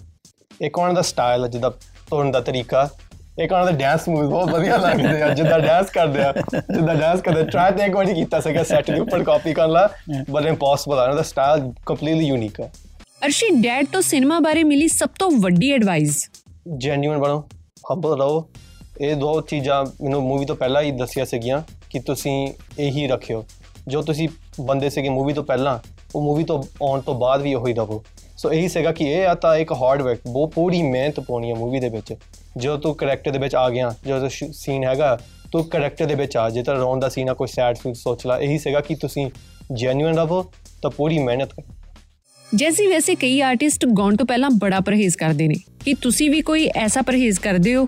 ਇੱਕ 0.60 0.78
ਉਹਨਾਂ 0.78 0.94
ਦਾ 0.94 1.02
ਸਟਾਈਲ 1.02 1.46
ਜਿੱਦਾਂ 1.48 1.70
ਤੋੜਨ 2.10 2.30
ਦਾ 2.30 2.40
ਤਰੀਕਾ। 2.40 2.88
ਇੱਕ 3.38 3.52
ਉਹਨਾਂ 3.52 3.64
ਦਾ 3.66 3.72
ਡਾਂਸ 3.72 4.08
ਮੂਵ 4.08 4.28
ਬਹੁਤ 4.30 4.50
ਵਧੀਆ 4.50 4.76
ਲੱਗਦੇ 4.76 5.22
ਆ 5.22 5.28
ਜਿੱਦਾਂ 5.34 5.58
ਡਾਂਸ 5.60 5.90
ਕਰਦੇ 5.90 6.22
ਆ 6.22 6.32
ਜਿੱਦਾਂ 6.52 6.94
ਡਾਂਸ 6.94 7.20
ਕਰਦੇ 7.20 7.42
ਟਰਾਈ 7.44 7.72
ਤੇ 7.72 7.84
ਇੱਕ 7.84 7.94
ਵਾਰੀ 7.94 8.14
ਕੀਤਾ 8.14 8.40
ਸੀਗਾ 8.40 8.62
ਸੈਟ 8.64 8.90
ਦੇ 8.90 9.00
ਉੱਪਰ 9.00 9.22
ਕਾਪੀ 9.24 9.52
ਕਰਨ 9.54 9.70
ਲਾ 9.72 9.88
ਬਟ 10.30 10.46
ਇੰਪੋਸੀਬਲ 10.46 10.98
ਆ 10.98 11.02
ਉਹਨਾਂ 11.02 11.16
ਦਾ 11.16 11.22
ਸਟਾਈਲ 11.22 11.72
ਕੰਪਲੀਟਲੀ 11.86 12.26
ਯੂਨੀਕ 12.26 12.60
ਆ। 12.60 12.68
ਅਰਸ਼ੀ 13.26 13.50
ਡੈਡ 13.62 13.86
ਤੋਂ 13.92 14.02
ਸਿਨੇਮਾ 14.02 14.38
ਬਾਰੇ 14.40 14.62
ਮਿਲੀ 14.64 14.88
ਸਭ 14.88 15.08
ਤੋਂ 15.18 15.30
ਵੱਡੀ 15.40 15.70
ਐਡਵਾਈਸ 15.72 16.28
ਜੈਨੂਇਨ 16.76 17.18
ਬਣੋ 17.18 17.38
ਹੰਬਲ 17.90 18.18
ਰਹੋ। 18.18 18.48
ਇਹ 19.00 19.14
ਦੋ 19.16 19.40
ਚੀਜ਼ਾਂ 19.40 19.84
ਮੈਨੂੰ 20.02 20.22
ਮੂਵੀ 20.22 20.44
ਤੋਂ 20.46 20.56
ਪਹਿਲਾਂ 20.56 20.82
ਹੀ 20.82 20.90
ਦੱਸਿਆ 20.90 21.24
ਸੀਗੀਆਂ 21.24 21.62
ਕਿ 21.90 21.98
ਤੁਸੀਂ 22.00 22.52
ਇਹੀ 22.78 23.06
ਰੱਖਿਓ। 23.06 23.44
ਜੋ 23.88 24.02
ਤੁਸੀਂ 24.02 24.28
ਬੰਦੇ 24.60 24.90
ਸੀਗੇ 24.90 25.08
ਮੂਵੀ 25.08 25.32
ਤੋਂ 25.32 25.44
ਪਹਿਲਾਂ 25.44 25.78
ਉਹ 26.14 26.22
ਮੂਵੀ 26.22 26.44
ਤੋਂ 26.44 26.62
ਆਉਣ 26.82 27.00
ਤੋਂ 27.00 27.14
ਬਾਅਦ 27.14 27.42
ਵੀ 27.42 27.54
ਉਹੀ 27.54 27.74
ਰਹੋ। 27.74 28.02
ਸੋ 28.36 28.52
ਇਹੀ 28.52 28.68
ਸੀਗਾ 28.68 28.92
ਕਿ 28.92 29.04
ਇਹ 29.04 29.26
ਆ 29.26 29.34
ਤਾਂ 29.34 29.56
ਇੱਕ 29.56 29.72
ਹਾਰਡ 29.72 30.02
ਵਰਕ 30.02 30.18
ਬਹੁਤ 30.26 30.52
ਪੂਰੀ 30.52 30.82
ਮਿਹਨਤ 30.82 31.20
ਪਾਉਣੀ 31.20 31.50
ਹੈ 31.50 31.54
ਮੂਵੀ 31.54 31.80
ਦੇ 31.80 31.88
ਵਿੱਚ। 31.88 32.14
ਜੋ 32.56 32.76
ਤੂੰ 32.76 32.94
ਕੈਰੈਕਟਰ 32.94 33.30
ਦੇ 33.30 33.38
ਵਿੱਚ 33.38 33.54
ਆ 33.54 33.68
ਗਿਆ 33.70 33.94
ਜੋ 34.06 34.28
ਸੀਨ 34.52 34.84
ਹੈਗਾ 34.84 35.18
ਤੂੰ 35.52 35.64
ਕੈਰੈਕਟਰ 35.64 36.06
ਦੇ 36.06 36.14
ਵਿੱਚ 36.14 36.36
ਆ 36.36 36.48
ਜੇ 36.50 36.62
ਤਾਂ 36.62 36.74
ਰੋਣ 36.74 37.00
ਦਾ 37.00 37.08
ਸੀਨ 37.08 37.30
ਆ 37.30 37.34
ਕੋਈ 37.34 37.48
ਸੈਡ 37.48 37.76
ਫੀਲ 37.76 37.94
ਸੋਚ 37.94 38.26
ਲਾ। 38.26 38.38
ਇਹੀ 38.38 38.58
ਸੀਗਾ 38.58 38.80
ਕਿ 38.80 38.94
ਤੁਸੀਂ 38.94 39.30
ਜੈਨੂਇਨ 39.72 40.16
ਰਹੋ 40.16 40.42
ਤਾਂ 40.82 40.90
ਪੂਰੀ 40.90 41.18
ਮਿਹਨਤ 41.18 41.52
ਕਰੋ। 41.52 41.74
ਜੈਸੀ 42.54 42.86
ਵੈਸੇ 42.86 43.14
ਕਈ 43.14 43.40
ਆਰਟਿਸਟ 43.40 43.86
ਗਾਉਣ 43.86 44.16
ਤੋਂ 44.16 44.26
ਪਹਿਲਾਂ 44.26 44.50
ਬੜਾ 44.50 44.80
ਪਰਹੇਜ਼ 44.80 45.16
ਕਰਦੇ 45.16 45.48
ਨੇ। 45.48 45.54
ਕਿ 45.84 45.94
ਤੁਸੀਂ 45.94 46.30
ਵੀ 46.30 46.40
ਕੋਈ 46.40 46.68
ਐਸਾ 46.74 47.02
ਪਰਹੇਜ਼ 47.02 47.40
ਕਰਦੇ 47.40 47.74
ਹੋ? 47.74 47.86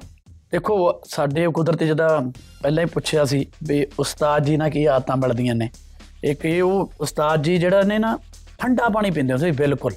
ਦੇਖੋ 0.52 1.00
ਸਾਡੇ 1.04 1.46
ਕੁਦਰਤ 1.54 1.84
ਜਦਾ 1.84 2.08
ਪਹਿਲਾਂ 2.62 2.84
ਹੀ 2.84 2.88
ਪੁੱਛਿਆ 2.88 3.24
ਸੀ 3.24 3.46
ਵੀ 3.62 3.86
ਉਸਤਾਦ 3.98 4.44
ਜੀ 4.44 4.56
ਨਾਲ 4.56 4.70
ਕੀ 4.70 4.84
ਆਦਤਾਂ 4.84 5.16
ਮਿਲਦੀਆਂ 5.16 5.54
ਨੇ। 5.54 5.70
ਇੱਕ 6.24 6.44
ਇਹ 6.44 6.62
ਉਹ 6.62 6.92
ਉਸਤਾਦ 7.00 7.42
ਜੀ 7.42 7.56
ਜਿਹੜਾ 7.56 7.82
ਨੇ 7.82 7.98
ਨਾ 7.98 8.18
ਠੰਡਾ 8.58 8.88
ਪਾਣੀ 8.88 9.10
ਪੀਂਦੇ 9.10 9.32
ਹੁੰਦੇ 9.32 9.46
ਸੀ 9.46 9.56
ਬਿਲਕੁਲ। 9.56 9.92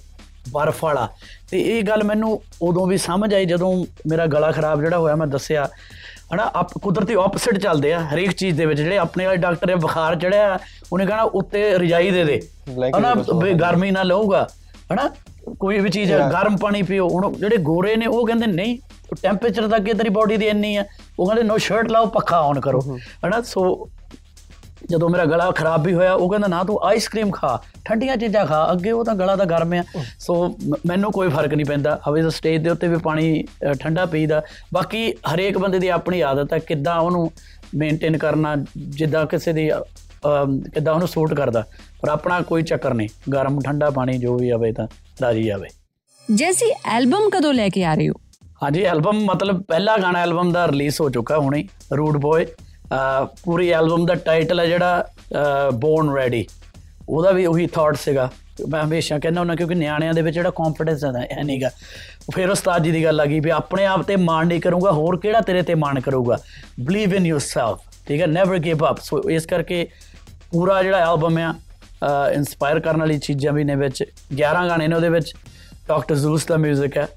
ਬਰਫ਼ 0.50 0.84
ਵਾਲਾ 0.84 1.10
ਤੇ 1.52 1.62
ਇਹ 1.62 1.84
ਗੱਲ 1.84 2.04
ਮੈਨੂੰ 2.04 2.42
ਉਦੋਂ 2.62 2.88
ਵੀ 2.88 2.98
ਸਮਝ 2.98 3.34
ਆਈ 3.34 3.46
ਜਦੋਂ 3.46 3.86
ਮੇਰਾ 4.08 4.26
ਗਲਾ 4.26 4.52
ਖਰਾਬ 4.52 4.82
ਜਿਹੜਾ 4.82 4.98
ਹੋਇਆ 4.98 5.16
ਮੈਂ 5.16 5.28
ਦੱਸਿਆ 5.28 5.70
ਹਨਾ 6.34 6.52
ਆਪ 6.56 6.72
ਕੁਦਰਤੀ 6.74 7.14
ਆਪੋਜ਼ਿਟ 7.14 7.58
ਚੱਲਦੇ 7.58 7.94
ਆ 7.94 8.00
ਹਰੇਕ 8.00 8.32
ਚੀਜ਼ 8.32 8.58
ਦੇ 8.58 8.66
ਵਿੱਚ 8.66 8.82
ਜਿਹੜੇ 8.82 8.98
ਆਪਣੇ 8.98 9.26
ਵਾਲੇ 9.26 9.38
ਡਾਕਟਰ 9.38 9.68
ਨੇ 9.68 9.76
ਬੁਖਾਰ 9.76 10.16
ਚੜਿਆ 10.16 10.60
ਉਹਨੇ 10.94 11.06
ਕਹਣਾ 11.06 11.24
ਉੱਤੇ 11.24 11.78
ਰਜਾਈ 11.78 12.12
ਦੇ 12.12 12.24
ਦੇ। 12.24 12.42
ਹਨਾ 12.98 13.14
ਗਰਮੀ 13.60 13.92
ਨਾਲ 13.92 14.08
ਲਊਗਾ 14.08 14.48
ਹਨਾ 14.94 15.10
ਕੋਈ 15.60 15.80
ਵੀ 15.80 15.90
ਚੀਜ਼ 15.90 16.14
ਗਰਮ 16.14 16.58
ਪਾਣੀ 16.58 16.82
ਪੀਓ। 16.82 17.08
ਹੁਣ 17.10 17.34
ਜਿਹੜੇ 17.34 17.58
ਗੋਰੇ 17.58 17.96
ਨੇ 17.96 18.06
ਉਹ 18.06 18.28
ਕਹਿੰਦੇ 18.28 18.48
ਨਹੀਂ 18.48 18.78
ਟੈਂਪਰੇਚਰ 19.22 19.68
ਤਾਂ 19.68 19.78
ਅੱਗੇ 19.78 19.94
ਤੇਰੀ 19.94 20.10
ਬਾਡੀ 20.10 20.38
ਦੀ 20.38 20.48
ਇੰਨੀ 20.48 20.76
ਆ। 20.76 20.86
ਉਹ 21.20 21.26
ਕਹਿੰਦੇ 21.26 21.44
ਨੋ 21.44 21.58
ਸ਼ਰਟ 21.58 21.92
ਲਾਓ 21.92 22.06
ਪੱਖਾ 22.06 22.40
ਔਨ 22.40 22.60
ਕਰੋ। 22.60 22.82
ਹਨਾ 23.28 23.42
ਸੋ 23.42 23.90
ਜਦੋਂ 24.90 25.10
ਮੇਰਾ 25.10 25.26
ਗਲਾ 25.26 25.50
ਖਰਾਬ 25.52 25.86
ਵੀ 25.86 25.94
ਹੋਇਆ 25.94 26.14
ਉਹ 26.14 26.30
ਕਹਿੰਦਾ 26.30 26.48
ਨਾ 26.48 26.64
ਤੂੰ 26.64 26.80
ਆਈਸਕ੍ਰੀਮ 26.84 27.32
ਖਾ 27.32 27.62
ਠੰਡੀਆਂ 27.86 28.18
ਚੀਜ਼ਾਂ 28.18 28.46
ਖਾ। 28.46 28.68
ਅੱਗੇ 28.72 28.92
ਉਹ 28.92 29.04
ਤਾਂ 29.06 29.16
ਗਲਾ 29.16 29.36
ਤਾਂ 29.36 29.46
ਗਰਮ 29.46 29.74
ਆ। 29.74 29.84
ਸੋ 30.20 30.48
ਮੈਨੂੰ 30.88 31.12
ਕੋਈ 31.12 31.30
ਫ਼ਰਕ 31.30 31.54
ਨਹੀਂ 31.54 31.66
ਪੈਂਦਾ। 31.66 32.00
ਹਵੇ 32.10 32.30
ਸਟੇਜ 32.30 32.62
ਦੇ 32.64 32.70
ਉੱਤੇ 32.70 32.88
ਵੀ 32.88 32.98
ਪਾਣੀ 32.98 33.44
ਠੰਡਾ 33.80 34.06
ਪੀਦਾ 34.06 34.42
ਬਾਕੀ 34.74 35.12
ਹਰੇਕ 35.34 35.58
ਬੰਦੇ 35.58 35.80
ਦੀ 35.80 35.88
ਆਪਣੀ 35.88 36.22
ਆਦਤ 36.22 36.54
ਹੈ 36.54 36.60
ਕਿੱਦਾਂ 36.60 37.00
ਉਹਨੂੰ 37.00 37.32
ਮੇਨਟੇਨ 37.76 38.18
ਕਰਨਾ 38.18 38.56
ਜਿੱਦਾਂ 38.78 39.26
ਕਿਸੇ 39.26 39.54
ਦੀ 39.54 39.70
ਕਿੱਦਾਂ 40.74 40.94
ਉਹਨੂੰ 40.94 41.08
ਸੂਟ 41.08 41.34
ਕਰਦਾ। 41.34 41.64
ਪਰ 42.02 42.10
ਆਪਣਾ 42.10 42.42
ਕੋਈ 42.42 42.64
ਚੱਕਰ 42.64 42.94
ਨਹੀਂ। 42.94 43.10
ਗਰਮ 43.34 43.60
ਠੰਡਾ 43.62 43.90
ਪਾਣੀ 43.90 44.18
ਜੋ 44.18 44.38
ਵੀ 44.38 44.50
ਆਵੇ 44.50 44.72
ਤਾਂ 44.72 44.88
ਰਾਜੀ 45.22 45.50
ਆਵੇ। 45.50 45.70
ਜੈਸੀ 46.36 46.74
ਐਲਬਮ 46.86 47.30
ਕਦੋਂ 47.30 47.54
ਲੈ 47.54 47.70
ਕੇ 47.70 47.84
ਆ 47.86 47.94
ਰਹੇ 47.96 48.10
ਹੋ? 48.10 48.14
ਹਾਂਜੀ 48.64 48.82
ਐਲਬਮ 48.84 49.26
ਮਤਲਬ 49.26 49.62
ਪਹਿਲਾ 49.62 49.98
ਗਾਣਾ 49.98 50.20
ਐਲਬਮ 50.20 50.52
ਦਾ 50.52 50.68
ਰਿਲੀਜ਼ 50.68 51.02
ਹੋ 51.02 51.10
ਚੁੱਕਾ 51.10 51.38
ਹੁਣੇ 51.38 51.68
ਰੂਟ 51.98 52.18
ਬॉय 52.18 52.46
ਪੂਰੀ 53.44 53.70
ਐਲਬਮ 53.72 54.06
ਦਾ 54.06 54.16
ਟਾਈਟਲ 54.26 54.60
ਹੈ 54.60 54.66
ਜਿਹੜਾ 54.66 55.06
ਬੋਰਨ 55.74 56.14
ਰੈਡੀ 56.16 56.46
ਉਹਦਾ 57.10 57.32
ਵੀ 57.32 57.46
ਉਹੀ 57.46 57.68
ਥਾਟ 57.68 57.96
ਸੀਗਾ। 57.98 58.30
ਮੈਂ 58.70 58.84
ਹਮੇਸ਼ਾ 58.84 59.18
ਕਹਿੰਦਾ 59.20 59.40
ਹੁੰਦਾ, 59.40 59.56
ਕਿਉਂਕਿ 59.56 59.76
ਨਿਆਣਿਆਂ 59.76 60.14
ਦੇ 60.14 60.22
ਵਿੱਚ 60.22 60.36
ਜਿਹੜਾ 60.36 60.50
ਕੌਨਫੀਡੈਂਸ 60.56 61.04
ਹੈ 61.06 61.44
ਨਹੀਂਗਾ 61.44 61.70
ਫਿਰ 62.34 62.50
ਉਸਤਾਦ 62.50 62.84
ਜੀ 62.84 62.92
ਦੀ 62.92 63.04
ਗੱਲ 63.04 63.22
ਆ 63.22 63.26
ਗਈ 63.26 63.40
ਵੀ 63.40 63.50
ਆਪਣੇ 63.50 63.86
ਆਪ 63.86 64.02
ਤੇ 64.08 64.16
ਮਾਣ 64.16 64.48
ਨਹੀਂ 64.48 64.62
ਕਰੂੰਗਾ, 64.62 64.92
ਹੋਰ 64.92 65.18
ਕਿਹੜਾ 65.20 65.42
ਤੇਰੇ 65.42 65.62
ਤੇ 65.62 65.76
ਮਾਣ 65.76 66.00
ਕਰੂਗਾ? 66.00 66.38
ਬਲੀਵ 66.80 67.14
ਇਨ 67.16 67.26
ਯੋਰਸੈਲਫ 67.26 67.80
ਠੀਕ 68.08 68.22
ਹੈ? 68.22 68.28
ਨੈਵਰ 68.28 68.58
ਗਿਵ 68.60 68.86
ਅਪ 68.90 69.00
ਸੋ 69.02 69.22
ਇਸ 69.30 69.46
ਕਰਕੇ 69.46 69.88
ਪੂਰਾ 70.52 70.82
ਜਿਹੜਾ 70.84 70.98
ਐਲਬਮ 71.12 71.38
ਆ 71.38 71.54
ਇਨਸਪਾਇਰ 72.34 72.80
ਕਰਨ 72.80 73.00
ਵਾਲੀ 73.00 73.18
ਚੀਜ਼ਾਂ 73.20 73.54
ਵੀ 73.54 73.64
ਨੇ 73.64 73.76
ਵਿੱਚ 73.76 74.04
11 74.38 74.68
ਗਾਣੇ 74.68 74.88
ਨੇ 74.88 74.96
ਉਹਦੇ 74.96 75.10
ਵਿੱਚ। 75.10 75.34
ਡਾਕਟਰ 75.88 76.16
ਜ਼ੂਸ 76.16 76.46
ਦਾ 76.46 76.56
뮤직 76.56 76.98
ਹੈ 76.98 77.08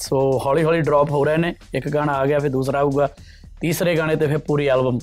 ਸੋ 0.00 0.20
ਹੌਲੀ 0.46 0.64
ਹੌਲੀ 0.64 0.80
ਡ੍ਰੌਪ 0.80 1.10
ਹੋ 1.10 1.24
ਰਹੇ 1.24 1.36
ਨੇ। 1.36 1.54
ਇੱਕ 1.74 1.88
ਗਾਣਾ 1.88 2.12
ਆ 2.12 2.26
ਗਿਆ, 2.26 2.38
ਫਿਰ 2.38 2.50
ਦੂਸਰਾ 2.50 2.78
ਆਊਗਾ। 2.78 3.08
ਤੀਸਰੇ 3.60 3.96
ਗਾਣੇ 3.96 4.16
ਤੇ 4.16 4.26
ਫਿਰ 4.26 4.38
ਪੂਰੀ 4.38 4.66
ਐਲਬਮ 4.66 4.98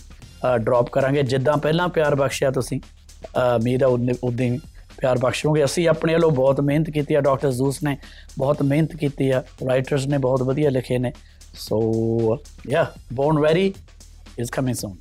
ਡ੍ਰੌਪ 0.58 0.90
ਕਰਾਂਗੇ। 0.90 1.24
ਜਿੱਦਾਂ 1.24 1.58
ਪਹਿਲਾਂ 1.58 1.88
ਪਿਆਰ 1.88 2.16
ਬਖਸ਼ਿਆ 2.16 2.52
ਤੁਸੀਂ 2.52 2.80
ਉਮੀਦ 3.56 3.84
ਆ 3.84 3.88
ਉਦੋਂ 3.88 4.46
ਹੀ 4.46 4.60
ਪਿਆਰ 5.00 5.18
ਬਖਸ਼ੋਗੇ। 5.18 5.64
ਅਸੀਂ 5.66 5.88
ਆਪਣੇ 5.88 6.14
ਵੱਲੋਂ 6.14 6.30
ਬਹੁਤ 6.32 6.62
ਮਿਹਨਤ 6.62 6.90
ਕੀਤੀ 6.90 7.14
ਆ 7.14 7.22
ਡਾਕਟਰ 7.22 7.52
ਜ਼ੂਸ 7.52 7.82
ਨੇ 7.84 7.98
ਬਹੁਤ 8.38 8.62
ਮਿਹਨਤ 8.64 8.96
ਕੀਤੀ 8.96 9.30
ਆ 9.30 9.44
ਰਾਈਟਰਸ 9.70 10.06
ਨੇ 10.08 10.18
ਬਹੁਤ 10.18 10.44
ਵਧੀਆ 10.44 10.70
ਲਿਖੇ 10.70 10.98
ਨੇ। 10.98 11.12
So 11.56 12.38
yeah 12.70 12.86
born 13.14 13.40
very 13.40 13.74
is 14.40 14.52
coming 14.52 14.76
soon 14.76 14.96